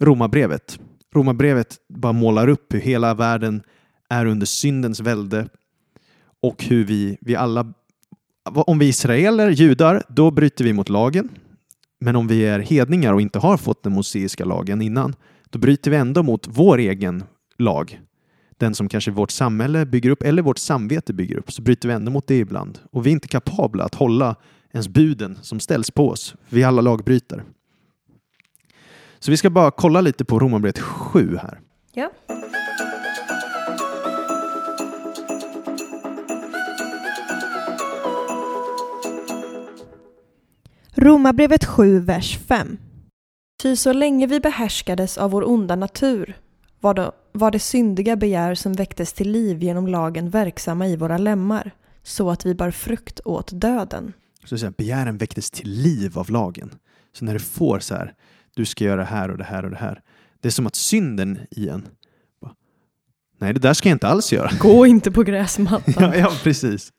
[0.00, 0.78] Romarbrevet.
[1.14, 3.62] Romarbrevet bara målar upp hur hela världen
[4.08, 5.48] är under syndens välde
[6.42, 7.72] och hur vi, vi alla,
[8.44, 11.28] om vi är israeler, judar, då bryter vi mot lagen.
[12.00, 15.14] Men om vi är hedningar och inte har fått den moseiska lagen innan,
[15.50, 17.24] då bryter vi ändå mot vår egen
[17.58, 18.00] lag.
[18.58, 21.94] Den som kanske vårt samhälle bygger upp eller vårt samvete bygger upp, så bryter vi
[21.94, 22.78] ändå mot det ibland.
[22.92, 24.36] Och vi är inte kapabla att hålla
[24.72, 26.34] ens buden som ställs på oss.
[26.48, 27.42] Vi är alla lagbrytare.
[29.18, 31.60] Så vi ska bara kolla lite på Romarbrevet 7 här.
[31.92, 32.10] Ja.
[40.94, 42.78] Romarbrevet 7, vers 5.
[43.62, 46.36] Ty så länge vi behärskades av vår onda natur
[46.80, 51.18] var det, var det syndiga begär som väcktes till liv genom lagen verksamma i våra
[51.18, 51.70] lemmar,
[52.02, 54.12] så att vi bar frukt åt döden.
[54.44, 56.74] Så att säga, begären väcktes till liv av lagen.
[57.12, 58.14] Så när du får så här,
[58.54, 60.02] du ska göra det här och det här och det här.
[60.40, 61.88] Det är som att synden i en,
[62.40, 62.54] bara,
[63.40, 64.50] nej det där ska jag inte alls göra.
[64.60, 65.94] Gå inte på gräsmattan.
[65.98, 66.92] ja, ja, precis.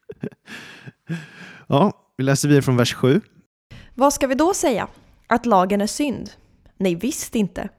[1.68, 3.22] Ja, vi läser vidare från vers 7.
[3.96, 4.88] Vad ska vi då säga?
[5.28, 6.32] Att lagen är synd?
[6.82, 7.70] Nej, visst inte.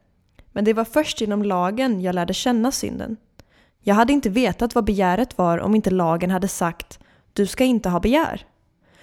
[0.53, 3.17] Men det var först genom lagen jag lärde känna synden.
[3.81, 6.99] Jag hade inte vetat vad begäret var om inte lagen hade sagt
[7.33, 8.47] du ska inte ha begär.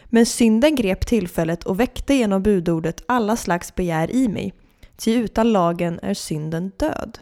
[0.05, 4.53] Men synden grep tillfället och väckte genom budordet alla slags begär i mig.
[4.95, 7.19] Ty utan lagen är synden död.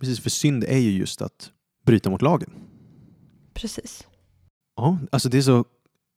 [0.00, 1.50] Precis, för synd är ju just att
[1.86, 2.50] bryta mot lagen.
[3.54, 4.06] Precis.
[4.76, 5.64] Ja, alltså det är så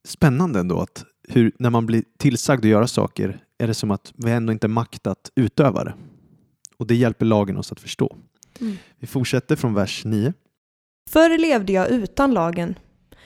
[0.04, 4.12] spännande ändå att hur, när man blir tillsagd att göra saker är det som att
[4.16, 5.94] vi ändå inte makt att utöva det.
[6.76, 8.16] Och det hjälper lagen oss att förstå.
[8.60, 8.76] Mm.
[8.98, 10.32] Vi fortsätter från vers 9.
[11.10, 12.78] Förr levde jag utan lagen,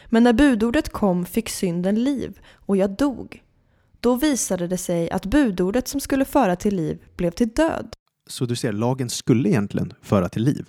[0.07, 3.43] men när budordet kom fick synden liv och jag dog.
[4.01, 7.97] Då visade det sig att budordet som skulle föra till liv blev till död.
[8.27, 10.67] Så du ser, lagen skulle egentligen föra till liv.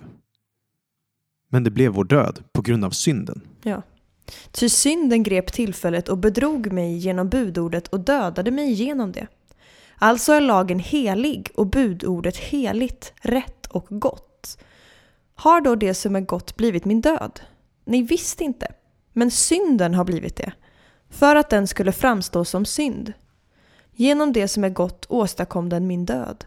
[1.50, 3.42] Men det blev vår död på grund av synden.
[3.64, 3.82] Ja.
[4.52, 9.28] Ty synden grep tillfället och bedrog mig genom budordet och dödade mig genom det.
[9.98, 14.58] Alltså är lagen helig och budordet heligt, rätt och gott.
[15.36, 17.40] Har då det som är gott blivit min död?
[17.86, 18.68] Nej, visst inte.
[19.14, 20.54] Men synden har blivit det.
[21.10, 23.14] För att den skulle framstå som synd.
[23.92, 26.46] Genom det som är gott åstadkom den min död.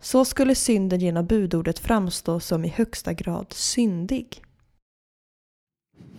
[0.00, 4.44] Så skulle synden genom budordet framstå som i högsta grad syndig.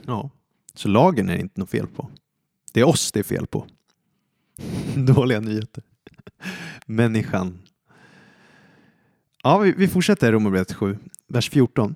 [0.05, 0.29] Ja,
[0.73, 2.09] så lagen är det inte något fel på.
[2.73, 3.65] Det är oss det är fel på.
[4.95, 5.83] Dåliga nyheter.
[6.85, 7.59] Människan.
[9.43, 10.97] Ja, vi, vi fortsätter i Romarbrevet 7,
[11.27, 11.95] vers 14.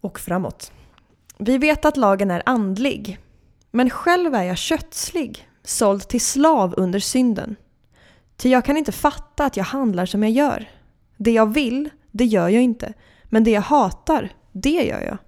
[0.00, 0.72] och framåt.
[1.38, 3.18] Vi vet att lagen är andlig,
[3.70, 7.56] men själv är jag kötslig, såld till slav under synden.
[8.36, 10.68] Ty jag kan inte fatta att jag handlar som jag gör.
[11.16, 12.92] Det jag vill, det gör jag inte,
[13.24, 15.18] men det jag hatar, det gör jag.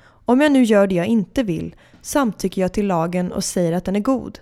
[0.00, 3.84] Om jag nu gör det jag inte vill samtycker jag till lagen och säger att
[3.84, 4.38] den är god.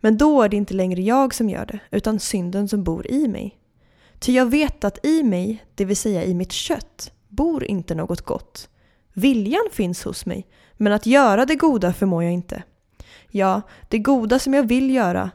[0.00, 3.28] Men då är det inte längre jag som gör det, utan synden som bor i
[3.28, 3.58] mig.
[4.18, 8.20] Ty jag vet att i mig, det vill säga i mitt kött, bor inte något
[8.20, 8.68] gott.
[9.12, 12.62] Viljan finns hos mig, men att göra det goda förmår jag inte.
[13.30, 15.30] Ja, det goda som jag vill göra,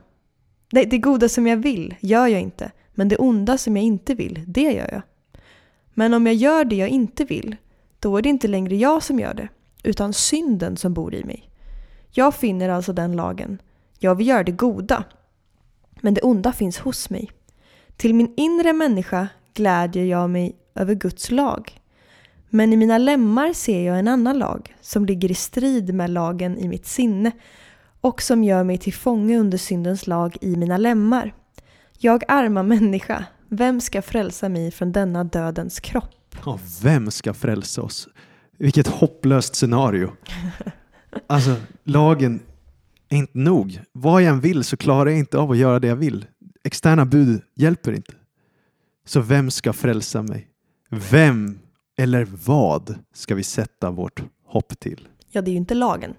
[0.72, 4.16] nej, det goda som jag vill gör jag inte, men det onda som jag inte
[4.16, 5.02] vill, det gör jag.
[5.94, 7.56] Men om jag gör det jag inte vill,
[8.00, 9.48] då är det inte längre jag som gör det,
[9.84, 11.50] utan synden som bor i mig.
[12.12, 13.62] Jag finner alltså den lagen.
[14.04, 15.04] Jag vill göra det goda,
[16.02, 17.32] men det onda finns hos mig.
[17.98, 21.82] Till min inre människa glädjer jag mig över Guds lag.
[22.50, 26.58] Men i mina lemmar ser jag en annan lag som ligger i strid med lagen
[26.58, 27.32] i mitt sinne
[28.02, 31.34] och som gör mig till fånge under syndens lag i mina lemmar.
[31.98, 36.36] Jag arma människa, vem ska frälsa mig från denna dödens kropp?
[36.46, 38.08] Ja, vem ska frälsa oss?
[38.58, 40.12] Vilket hopplöst scenario.
[41.28, 42.40] Alltså, lagen
[43.18, 43.82] inte nog.
[43.92, 46.26] Vad jag än vill så klarar jag inte av att göra det jag vill.
[46.64, 48.14] Externa bud hjälper inte.
[49.06, 50.48] Så vem ska frälsa mig?
[50.90, 51.60] Vem
[51.98, 55.08] eller vad ska vi sätta vårt hopp till?
[55.32, 56.14] Ja, det är ju inte lagen.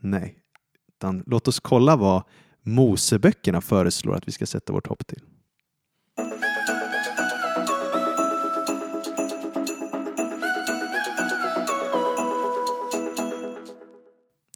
[0.00, 0.34] Nej,
[0.88, 2.22] utan låt oss kolla vad
[2.62, 5.22] Moseböckerna föreslår att vi ska sätta vårt hopp till.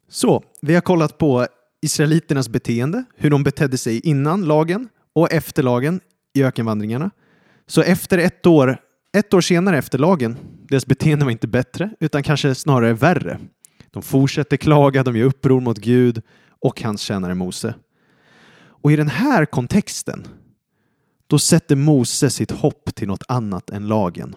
[0.07, 1.47] Så, vi har kollat på
[1.85, 5.99] Israeliternas beteende, hur de betedde sig innan lagen och efter lagen
[6.33, 7.11] i ökenvandringarna.
[7.67, 8.77] Så efter ett år,
[9.17, 10.37] ett år senare efter lagen,
[10.69, 13.39] deras beteende var inte bättre utan kanske snarare värre.
[13.91, 16.21] De fortsätter klaga, de gör uppror mot Gud
[16.59, 17.75] och hans tjänare Mose.
[18.57, 20.27] Och i den här kontexten,
[21.27, 24.35] då sätter Mose sitt hopp till något annat än lagen.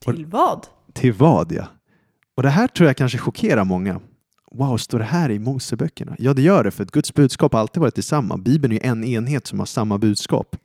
[0.00, 0.66] Till vad?
[0.92, 1.66] Till vad ja?
[2.34, 4.00] Och det här tror jag kanske chockerar många.
[4.50, 6.16] Wow, står det här i Moseböckerna?
[6.18, 8.36] Ja, det gör det, för att Guds budskap har alltid varit detsamma.
[8.36, 10.56] Bibeln är en enhet som har samma budskap.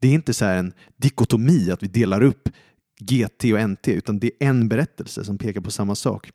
[0.00, 2.48] Det är inte så här en dikotomi, att vi delar upp
[3.00, 6.30] GT och NT, utan det är en berättelse som pekar på samma sak.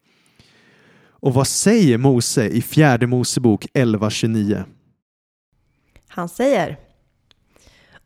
[1.23, 4.63] Och vad säger Mose i fjärde Mosebok 11.29?
[6.07, 6.79] Han säger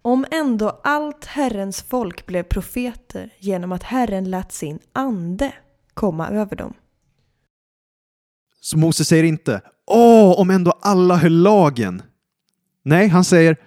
[0.02, 5.54] Om ändå allt Herrens folk blev profeter genom att Herren lät sin ande
[5.94, 6.74] komma över dem.
[8.68, 12.02] Så Mose säger inte Åh, om ändå alla höll lagen.
[12.84, 13.58] Nej, han säger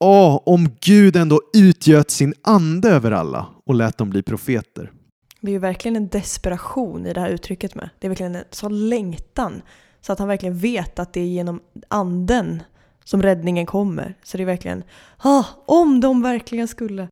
[0.00, 4.92] Åh, om Gud ändå utgöt sin ande över alla och lät dem bli profeter.
[5.40, 7.90] Det är ju verkligen en desperation i det här uttrycket med.
[7.98, 9.62] Det är verkligen en sån längtan.
[10.00, 12.62] Så att han verkligen vet att det är genom anden
[13.04, 14.14] som räddningen kommer.
[14.22, 14.82] Så det är verkligen,
[15.16, 17.08] ah, om de verkligen skulle.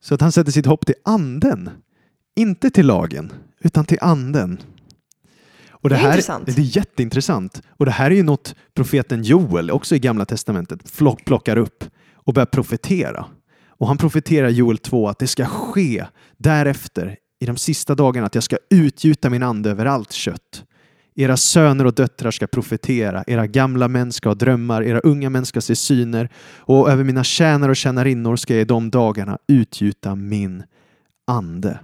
[0.00, 1.70] Så att han sätter sitt hopp till anden.
[2.36, 4.60] Inte till lagen, utan till anden.
[5.80, 6.46] Och det, Det är här, intressant.
[6.46, 7.62] Det är jätteintressant.
[7.76, 10.92] Och det här är ju något profeten Joel, också i Gamla Testamentet,
[11.24, 13.24] plockar upp och börjar profetera.
[13.68, 16.04] Och han profeterar Joel 2 att det ska ske
[16.36, 20.64] därefter, i de sista dagarna, att jag ska utgjuta min ande över allt kött.
[21.16, 25.46] Era söner och döttrar ska profetera, era gamla män ska ha drömmar, era unga män
[25.46, 30.14] ska se syner och över mina tjänare och tjänarinnor ska jag i de dagarna utgjuta
[30.14, 30.62] min
[31.26, 31.78] ande.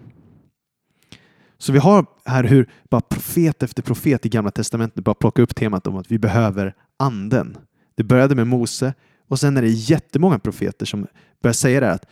[1.58, 5.56] Så vi har här hur bara profet efter profet i Gamla Testamentet bara plockar upp
[5.56, 7.56] temat om att vi behöver anden.
[7.94, 8.94] Det började med Mose
[9.28, 11.06] och sen är det jättemånga profeter som
[11.42, 12.06] börjar säga det här att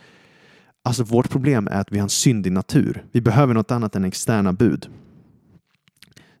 [0.83, 3.05] alltså vårt problem är att vi har en syndig natur.
[3.11, 4.89] Vi behöver något annat än externa bud.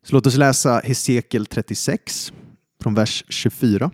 [0.03, 2.33] Så låt oss läsa Hesekiel 36
[2.83, 3.91] från vers 24.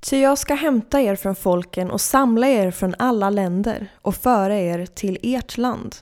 [0.00, 4.58] Ty jag ska hämta er från folken och samla er från alla länder och föra
[4.58, 5.96] er till ert land.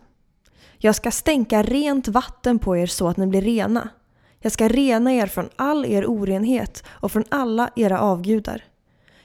[0.78, 3.88] Jag ska stänka rent vatten på er så att ni blir rena.
[4.40, 8.64] Jag ska rena er från all er orenhet och från alla era avgudar.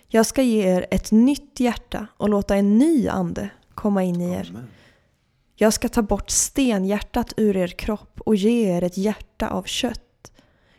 [0.08, 4.34] Jag ska ge er ett nytt hjärta och låta en ny ande komma in i
[4.34, 4.54] er.
[5.56, 10.32] Jag ska ta bort stenhjärtat ur er kropp och ge er ett hjärta av kött.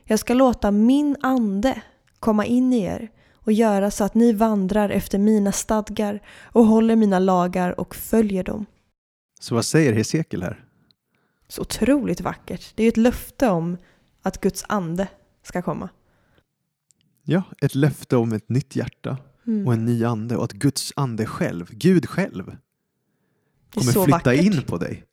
[0.05, 1.83] Jag ska låta min ande
[2.21, 6.97] komma in i er och göra så att ni vandrar efter mina stadgar och håller
[6.97, 8.67] mina lagar och följer dem.
[9.43, 10.65] Så vad säger Hesekiel här?
[11.49, 12.73] Så otroligt vackert.
[12.75, 13.77] Det är ju ett löfte om
[14.23, 15.09] att Guds ande
[15.43, 15.89] ska komma.
[17.23, 19.67] Ja, ett löfte om ett nytt hjärta Mm.
[19.67, 22.57] och en ny ande och att Guds ande själv, Gud själv,
[23.75, 24.45] kommer flytta vackert.
[24.45, 25.05] in på dig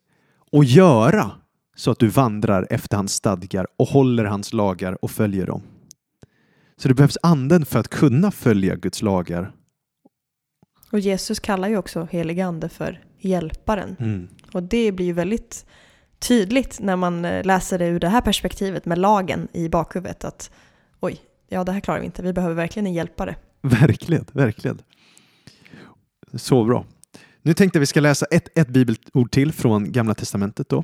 [0.52, 1.32] och göra
[1.76, 5.62] så att du vandrar efter hans stadgar och håller hans lagar och följer dem.
[6.78, 9.52] Så det behövs anden för att kunna följa Guds lagar.
[10.92, 14.28] Och Jesus kallar ju också helig ande för hjälparen.
[14.54, 15.66] Och det blir ju väldigt
[16.20, 20.24] tydligt när man eh, läser det ur det här perspektivet med lagen i bakhuvudet.
[20.24, 20.52] Att
[21.00, 22.22] oj, ja det här klarar vi inte.
[22.22, 23.36] Vi behöver verkligen en hjälpare.
[23.62, 24.82] Verkligen, verkligen.
[26.34, 26.86] Så bra.
[27.42, 30.84] Nu tänkte jag vi ska läsa ett, ett bibelord till från Gamla Testamentet då.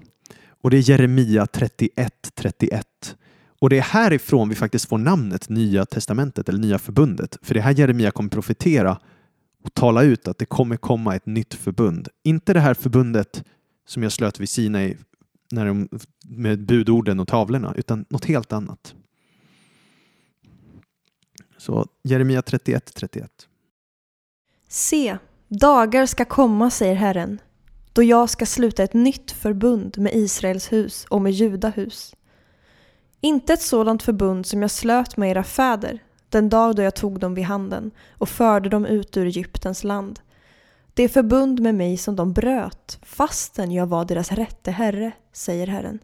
[0.61, 2.87] Och det är Jeremia 31, 31.
[3.59, 7.37] Och det är härifrån vi faktiskt får namnet Nya Testamentet eller Nya Förbundet.
[7.41, 8.97] För det är här Jeremia kommer profetera
[9.65, 12.07] och tala ut att det kommer komma ett nytt förbund.
[12.23, 13.43] Inte det här förbundet
[13.87, 14.97] som jag slöt vid Sinai
[15.51, 15.89] när de,
[16.25, 18.95] med budorden och tavlorna, utan något helt annat.
[21.57, 23.31] Så Jeremia 31, 31.
[24.69, 27.41] Se, dagar ska komma, säger Herren,
[27.93, 32.15] då jag ska sluta ett nytt förbund med Israels hus och med Juda hus.
[33.21, 36.03] Inte ett sådant förbund som jag slöt med era fäder
[36.35, 40.19] den dag då jag tog dem vid handen och förde dem ut ur Egyptens land.
[40.93, 45.99] Det förbund med mig som de bröt fastän jag var deras rätte herre, säger Herren.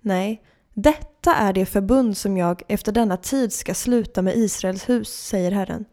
[0.00, 0.42] Nej,
[0.74, 5.50] detta är det förbund som jag efter denna tid ska sluta med Israels hus, säger
[5.50, 5.84] Herren.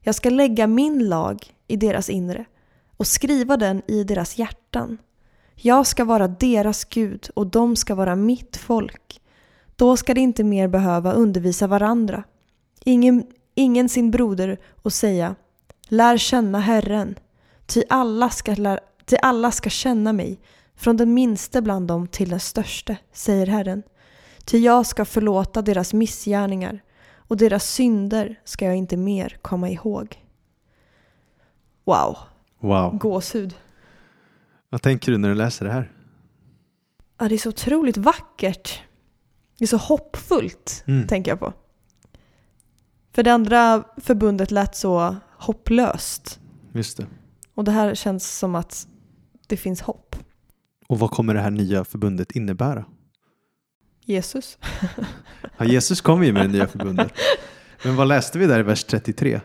[0.00, 2.44] Jag ska lägga min lag i deras inre
[2.96, 4.98] och skriva den i deras hjärtan.
[5.54, 9.20] Jag ska vara deras Gud och de ska vara mitt folk.
[9.76, 12.24] Då ska de inte mer behöva undervisa varandra.
[12.84, 15.34] Ingen, ingen sin broder och säga
[15.88, 17.14] Lär känna Herren,
[17.66, 20.40] ty alla ska, lär, ty alla ska känna mig,
[20.74, 23.82] från den minste bland dem till den störste, säger Herren.
[24.44, 26.80] Ty jag ska förlåta deras missgärningar
[27.14, 30.24] och deras synder ska jag inte mer komma ihåg.
[31.84, 32.16] Wow,
[32.60, 32.98] Wow.
[32.98, 33.54] gåshud.
[34.68, 35.92] Vad tänker du när du läser det här?
[37.18, 38.82] Ja, det är så otroligt vackert.
[39.58, 41.06] Det är så hoppfullt, Mm.
[41.06, 41.52] tänker jag på.
[43.20, 46.40] För det andra förbundet lät så hopplöst.
[46.72, 47.06] Just det.
[47.54, 48.86] Och det här känns som att
[49.46, 50.16] det finns hopp.
[50.88, 52.84] Och vad kommer det här nya förbundet innebära?
[54.04, 54.58] Jesus.
[55.58, 57.12] Ja, Jesus kom ju med det nya förbundet.
[57.84, 59.40] Men vad läste vi där i vers 33?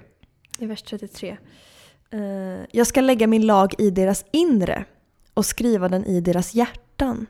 [0.59, 1.38] I vers 33.
[2.09, 2.19] Eh,
[2.71, 4.86] jag ska lägga min lag i deras inre
[5.34, 7.26] och skriva den i deras hjärtan.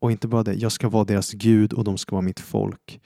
[0.00, 3.00] Och inte bara det, jag ska vara deras Gud och de ska vara mitt folk.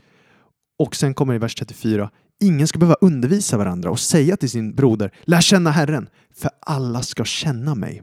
[0.79, 2.11] Och sen kommer det i vers 34.
[2.41, 7.03] Ingen ska behöva undervisa varandra och säga till sin broder, lär känna Herren, för alla
[7.03, 8.03] ska känna mig.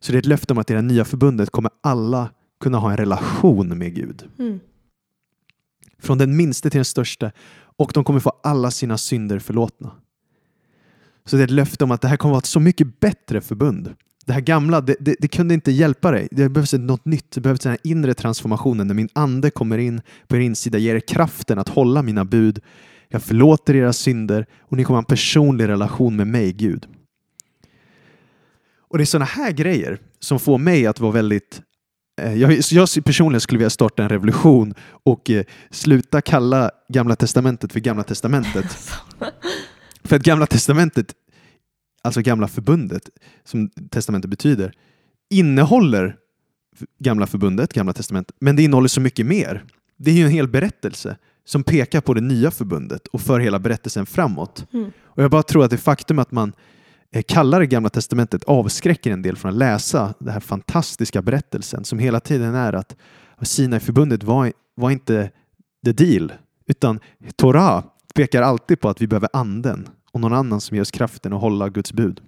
[0.00, 2.30] Så det är ett löfte om att i det nya förbundet kommer alla
[2.60, 4.28] kunna ha en relation med Gud.
[4.38, 4.60] Mm.
[5.98, 7.32] Från den minste till den största.
[7.76, 9.90] Och de kommer få alla sina synder förlåtna.
[11.24, 13.40] Så det är ett löfte om att det här kommer vara ett så mycket bättre
[13.40, 13.94] förbund.
[14.26, 16.28] Det här gamla, det, det, det kunde inte hjälpa dig.
[16.30, 17.30] Det behövs något nytt.
[17.30, 20.94] Det behövs den här inre transformationen när min ande kommer in på er insida, ger
[20.94, 22.60] er kraften att hålla mina bud.
[23.12, 26.86] Jag förlåter era synder och ni kommer ha en personlig relation med mig, Gud.
[28.78, 31.62] Och det är sådana här grejer som får mig att vara väldigt
[32.20, 37.72] eh, jag, jag personligen skulle vilja starta en revolution och eh, sluta kalla Gamla Testamentet
[37.72, 38.66] för Gamla Testamentet.
[40.04, 41.14] för att Gamla Testamentet,
[42.02, 43.10] alltså Gamla Förbundet,
[43.44, 44.72] som Testamentet betyder,
[45.30, 46.16] innehåller
[46.98, 49.64] Gamla Förbundet, Gamla Testamentet, men det innehåller så mycket mer.
[49.96, 51.16] Det är ju en hel berättelse
[51.50, 54.66] som pekar på det nya förbundet och för hela berättelsen framåt.
[54.72, 54.90] Mm.
[55.04, 56.52] Och jag bara tror att det faktum att man
[57.12, 61.84] eh, kallar det Gamla Testamentet avskräcker en del från att läsa den här fantastiska berättelsen
[61.84, 62.96] som hela tiden är att
[63.42, 65.30] Sinai-förbundet var, var inte
[65.84, 66.32] the deal,
[66.66, 67.00] utan
[67.36, 67.84] Torah
[68.14, 71.40] pekar alltid på att vi behöver anden och någon annan som ger oss kraften att
[71.40, 72.20] hålla Guds bud.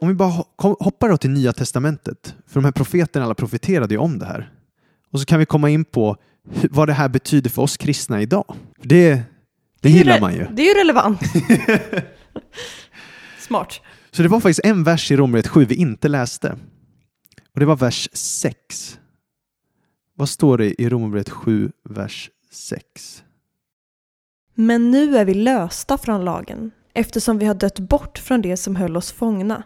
[0.00, 3.94] Om vi bara ho- hoppar då till Nya Testamentet, för de här profeterna alla profeterade
[3.94, 4.52] ju om det här.
[5.10, 6.16] Och så kan vi komma in på
[6.70, 8.54] vad det här betyder för oss kristna idag.
[8.82, 9.22] Det,
[9.80, 10.46] det ju gillar man ju.
[10.52, 11.20] Det är ju relevant.
[13.40, 13.80] Smart.
[14.10, 16.58] Så det var faktiskt en vers i Romarbrevet 7 vi inte läste.
[17.54, 18.98] Och det var vers 6.
[20.14, 23.22] Vad står det i Romarbrevet 7, vers 6?
[24.54, 28.76] Men nu är vi lösta från lagen eftersom vi har dött bort från det som
[28.76, 29.62] höll oss fångna.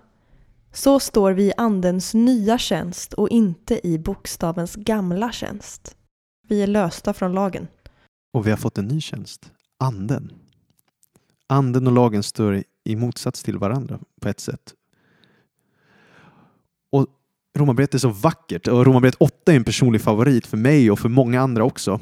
[0.73, 5.97] Så står vi i andens nya tjänst och inte i bokstavens gamla tjänst.
[6.49, 7.66] Vi är lösta från lagen.
[8.35, 10.33] Och vi har fått en ny tjänst, anden.
[11.49, 14.75] Anden och lagen står i- motsats till varandra på ett sätt.
[16.93, 17.07] Och
[17.59, 21.09] Romarbrevet är så vackert och Romarbrevet 8 är en personlig favorit för mig och för
[21.09, 22.01] många andra också.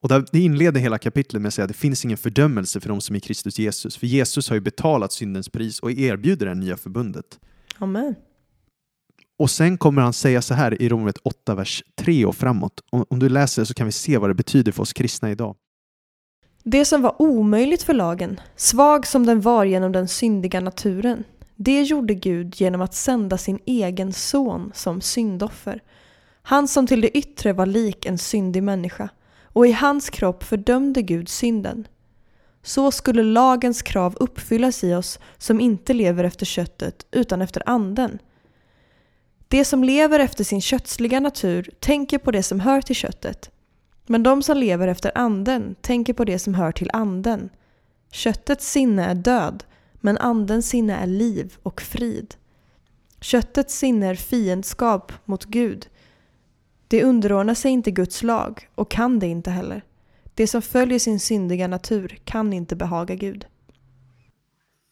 [0.00, 2.88] Och där- det inleder hela kapitlet med att säga att det finns ingen fördömelse för
[2.88, 3.96] de som är Kristus Jesus.
[3.96, 7.38] För Jesus har ju betalat syndens pris och erbjuder det nya förbundet.
[7.78, 8.14] Amen.
[9.38, 12.80] Och sen kommer han säga så här i Romarbrevet 8, vers 3 och framåt.
[12.90, 15.56] Om, om du läser så kan vi se vad det betyder för oss kristna idag.
[16.64, 21.24] Det som var omöjligt för lagen, svag som den var genom den syndiga naturen,
[21.56, 25.82] det gjorde Gud genom att sända sin egen son som syndoffer.
[26.42, 29.08] Han som till det yttre var lik en syndig människa,
[29.42, 31.88] och i hans kropp fördömde Gud synden.
[32.62, 38.18] Så skulle lagens krav uppfyllas i oss som inte lever efter köttet utan efter anden.
[39.48, 43.50] Det som lever efter sin kötsliga natur tänker på det som hör till köttet,
[44.06, 47.50] men de som lever efter anden tänker på det som hör till anden.
[48.10, 49.64] Köttets sinne är död,
[50.00, 52.34] men andens sinne är liv och frid.
[53.20, 55.88] Köttets sinne är fiendskap mot Gud.
[56.88, 59.82] Det underordnar sig inte Guds lag och kan det inte heller.
[60.38, 63.46] Det som följer sin syndiga natur kan inte behaga Gud.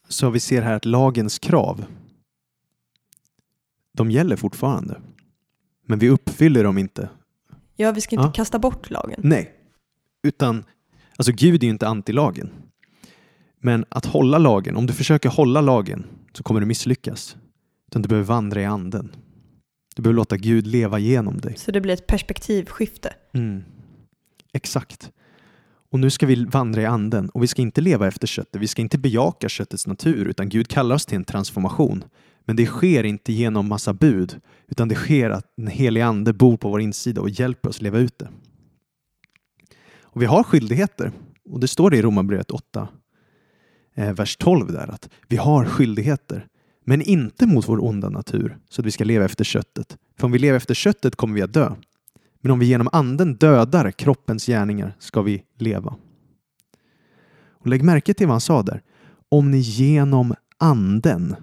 [0.07, 1.85] Så vi ser här att lagens krav,
[3.93, 5.01] de gäller fortfarande.
[5.85, 7.09] Men vi uppfyller dem inte.
[7.75, 8.31] Ja, vi ska inte Ja.
[8.31, 9.19] kasta bort lagen.
[9.23, 9.53] Nej.
[10.23, 10.63] Utan,
[11.17, 12.49] alltså Gud är ju inte anti-lagen.
[13.59, 17.37] Men att hålla lagen, om du försöker hålla lagen så kommer du misslyckas.
[17.87, 19.15] Utan du behöver vandra i anden.
[19.95, 21.57] Du behöver låta Gud leva genom dig.
[21.57, 23.13] Så det blir ett perspektivskifte.
[23.33, 23.63] Mm.
[24.53, 25.11] Exakt.
[25.97, 28.61] Och nu ska vi vandra i anden och vi ska inte leva efter köttet.
[28.61, 32.03] Vi ska inte bejaka köttets natur utan Gud kallar oss till en transformation.
[32.45, 36.57] Men det sker inte genom massa bud utan det sker att den helige ande bor
[36.57, 38.29] på vår insida och hjälper oss leva ut det.
[40.01, 41.11] Och vi har skyldigheter
[41.49, 42.87] och det står det i Romarbrevet 8,
[43.95, 46.47] eh, vers 12 där att vi har skyldigheter
[46.85, 49.97] men inte mot vår onda natur så att vi ska leva efter köttet.
[50.19, 51.75] För om vi lever efter köttet kommer vi att dö.
[52.47, 55.95] Men om vi genom anden dödar kroppens gärningar ska vi leva.
[57.51, 58.81] Och lägg märke till vad han sa där.
[59.29, 61.35] Om ni genom anden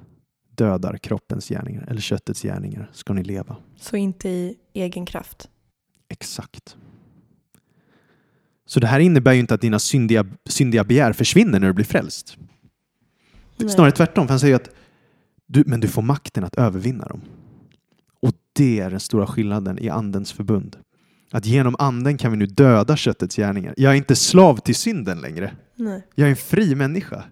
[0.50, 3.56] dödar kroppens gärningar eller köttets gärningar ska ni leva.
[3.76, 5.48] Så inte i egen kraft.
[6.08, 6.76] Exakt.
[8.66, 11.84] Så det här innebär ju inte att dina syndiga, syndiga begär försvinner när du blir
[11.84, 12.36] frälst.
[13.56, 13.68] Nej.
[13.68, 14.70] Snarare tvärtom, för han säger att
[15.46, 17.20] du, men du får makten att övervinna dem.
[18.20, 20.76] Och det är den stora skillnaden i andens förbund.
[21.34, 23.74] Att genom anden kan vi nu döda köttets gärningar.
[23.76, 25.56] Jag är inte slav till synden längre.
[25.74, 26.06] Nej.
[26.14, 27.24] Jag är en fri människa.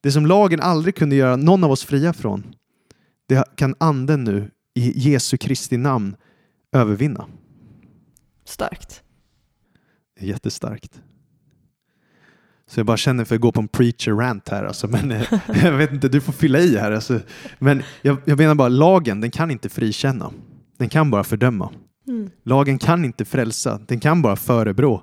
[0.00, 2.54] Det som lagen aldrig kunde göra någon av oss fria från,
[3.28, 6.16] det kan anden nu i Jesu Kristi namn
[6.72, 7.26] övervinna.
[8.44, 9.02] Starkt.
[10.20, 11.00] Jättestarkt.
[12.66, 14.64] Så jag bara känner för att gå på en preacher rant här.
[14.64, 15.32] Alltså, men eh,
[15.64, 16.92] jag vet inte, du får fylla i här.
[16.92, 17.20] Alltså.
[17.58, 20.32] Men jag, jag menar bara, lagen den kan inte frikänna.
[20.76, 21.72] Den kan bara fördöma.
[22.08, 22.30] Mm.
[22.42, 25.02] Lagen kan inte frälsa, den kan bara förebrå.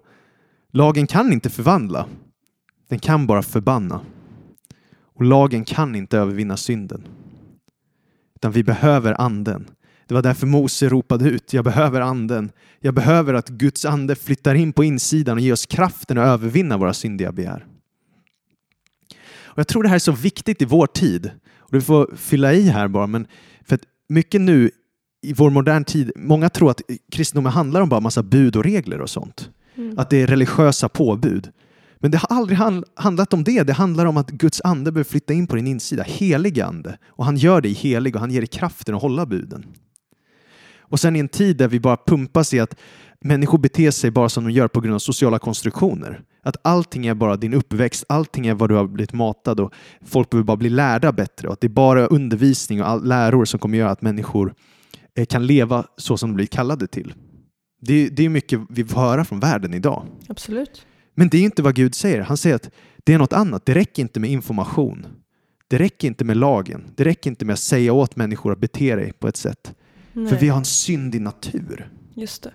[0.71, 2.05] Lagen kan inte förvandla.
[2.87, 4.01] Den kan bara förbanna.
[5.15, 7.07] Och lagen kan inte övervinna synden.
[8.35, 9.69] Utan vi behöver anden.
[10.07, 12.51] Det var därför Mose ropade ut, jag behöver anden.
[12.79, 16.77] Jag behöver att Guds ande flyttar in på insidan och ger oss kraften att övervinna
[16.77, 17.65] våra syndiga begär.
[19.41, 21.31] Och jag tror det här är så viktigt i vår tid.
[21.57, 23.27] Och du får fylla i här bara, men
[23.63, 24.71] för att mycket nu
[25.21, 29.01] i vår modern tid, många tror att kristendomen handlar om bara massa bud och regler
[29.01, 29.49] och sånt.
[29.75, 29.99] Mm.
[29.99, 31.49] Att det är religiösa påbud.
[31.97, 32.59] Men det har aldrig
[32.95, 33.63] handlat om det.
[33.63, 36.97] Det handlar om att Guds ande behöver flytta in på din insida, helig ande.
[37.07, 39.65] Och han gör dig helig och han ger dig kraften att hålla buden.
[40.79, 42.75] Och sen i en tid där vi bara pumpas i att
[43.21, 46.21] människor beter sig bara som de gör på grund av sociala konstruktioner.
[46.43, 49.73] Att allting är bara din uppväxt, allting är vad du har blivit matad och
[50.05, 53.45] folk behöver bara bli lärda bättre och att det är bara undervisning och all, läror
[53.45, 54.53] som kommer göra att människor
[55.25, 57.13] kan leva så som de blir kallade till.
[57.81, 60.05] Det, det är mycket vi får höra från världen idag.
[60.27, 60.85] Absolut.
[61.15, 62.21] Men det är inte vad Gud säger.
[62.21, 62.69] Han säger att
[63.03, 63.65] det är något annat.
[63.65, 65.05] Det räcker inte med information.
[65.67, 66.83] Det räcker inte med lagen.
[66.95, 69.73] Det räcker inte med att säga åt människor att bete dig på ett sätt.
[70.13, 70.27] Nej.
[70.27, 71.91] För vi har en syndig natur.
[72.13, 72.53] Just det.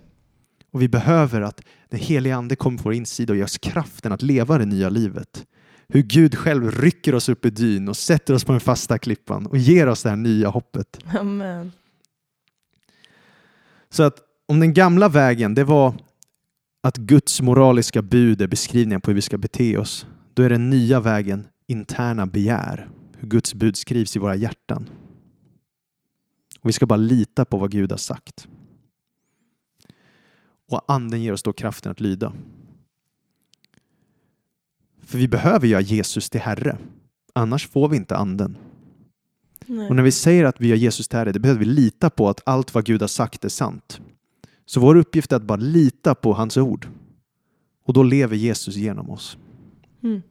[0.73, 4.13] Och vi behöver att den heliga Ande kommer på vår insida och ger oss kraften
[4.13, 5.47] att leva det nya livet.
[5.89, 9.47] Hur Gud själv rycker oss upp i dyn och sätter oss på den fasta klippan
[9.47, 10.99] och ger oss det här nya hoppet.
[11.19, 11.73] Amen.
[13.95, 15.95] Så att om den gamla vägen, det var
[16.83, 20.71] att Guds moraliska bud är beskrivningen på hur vi ska bete oss, då är den
[20.71, 22.89] nya vägen interna begär,
[23.19, 24.91] hur Guds bud skrivs i våra hjärtan.
[26.61, 28.49] Och vi ska bara lita på vad Gud har sagt.
[30.71, 32.33] Och anden ger oss då kraften att lyda.
[35.03, 36.79] För vi behöver göra Jesus till Herre,
[37.33, 38.57] annars får vi inte anden.
[39.67, 39.89] Nej.
[39.89, 42.29] Och när vi säger att vi gör Jesus till Herre, det behöver vi lita på
[42.29, 44.01] att allt vad Gud har sagt är sant.
[44.67, 46.89] Så vår uppgift är att bara lita på hans ord.
[47.85, 49.39] Och då lever Jesus genom oss.
[50.03, 50.23] Mm.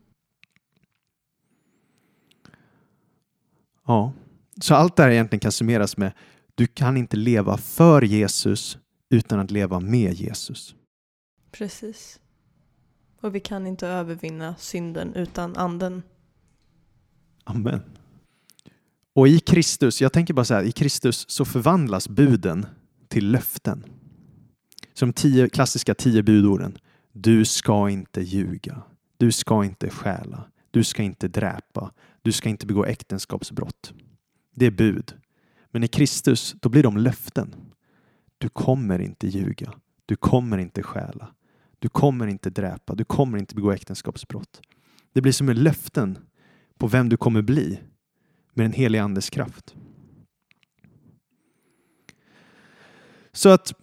[3.86, 4.14] Ja,
[4.62, 6.12] så allt det här egentligen kan summeras med
[6.56, 8.78] du kan inte leva för Jesus
[9.10, 10.76] utan att leva med Jesus.
[11.52, 12.20] Precis.
[13.22, 16.04] Och vi kan inte övervinna synden utan anden.
[17.44, 17.82] Amen.
[19.14, 22.66] Och i Kristus, jag tänker bara så här, i Kristus så förvandlas buden
[23.08, 23.84] till löften.
[24.94, 26.78] Som tio klassiska tio budorden.
[27.12, 28.82] Du ska inte ljuga.
[29.18, 30.44] Du ska inte stjäla.
[30.72, 31.92] Du ska inte dräpa.
[32.22, 33.94] Du ska inte begå äktenskapsbrott.
[34.56, 35.14] Det är bud.
[35.72, 37.56] Men i Kristus, då blir de löften.
[38.38, 39.74] Du kommer inte ljuga.
[40.06, 41.28] Du kommer inte stjäla.
[41.80, 42.96] Du kommer inte dräpa.
[42.96, 44.62] Du kommer inte begå äktenskapsbrott.
[45.14, 46.18] Det blir som en löften
[46.78, 47.80] på vem du kommer bli
[48.54, 49.76] med den helige Andes kraft.
[53.32, 53.74] Så att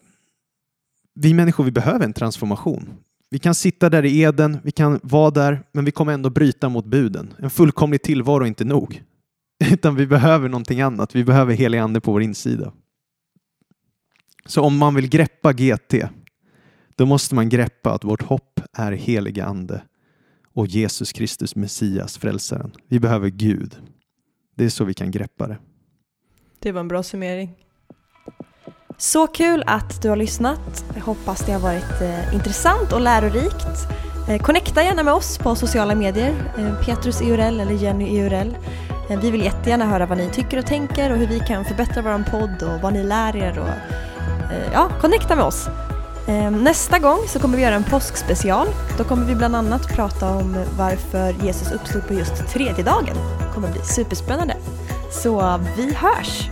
[1.14, 2.95] vi människor, vi behöver en transformation.
[3.31, 6.68] Vi kan sitta där i Eden, vi kan vara där, men vi kommer ändå bryta
[6.68, 7.35] mot buden.
[7.39, 9.03] En fullkomlig tillvaro är inte nog.
[9.71, 11.14] Utan vi behöver någonting annat.
[11.14, 12.73] Vi behöver helig ande på vår insida.
[14.47, 15.95] Så om man vill greppa GT,
[16.97, 19.83] då måste man greppa att vårt hopp är heliga ande
[20.53, 22.73] och Jesus Kristus Messias, frälsaren.
[22.89, 23.77] Vi behöver Gud.
[24.61, 25.58] Det är så vi kan greppa det.
[26.58, 27.54] Det var en bra summering.
[28.98, 30.84] Så kul att du har lyssnat.
[30.94, 33.88] Jag hoppas det har varit eh, intressant och lärorikt.
[34.28, 38.56] Eh, connecta gärna med oss på sociala medier, eh, Petrus EURL eller Jenny EURL.
[39.11, 42.02] Eh, vi vill jättegärna höra vad ni tycker och tänker och hur vi kan förbättra
[42.02, 43.58] vår podd och vad ni lär er.
[43.58, 43.68] Och,
[44.52, 45.68] eh, ja, connecta med oss.
[46.31, 48.66] Ehm, nästa gång så kommer vi göra en påskspecial.
[48.99, 53.16] Då kommer vi bland annat prata om varför Jesus uppstod på just tredje dagen.
[53.39, 54.57] Det kommer bli superspännande.
[55.11, 56.49] Så vi hörs!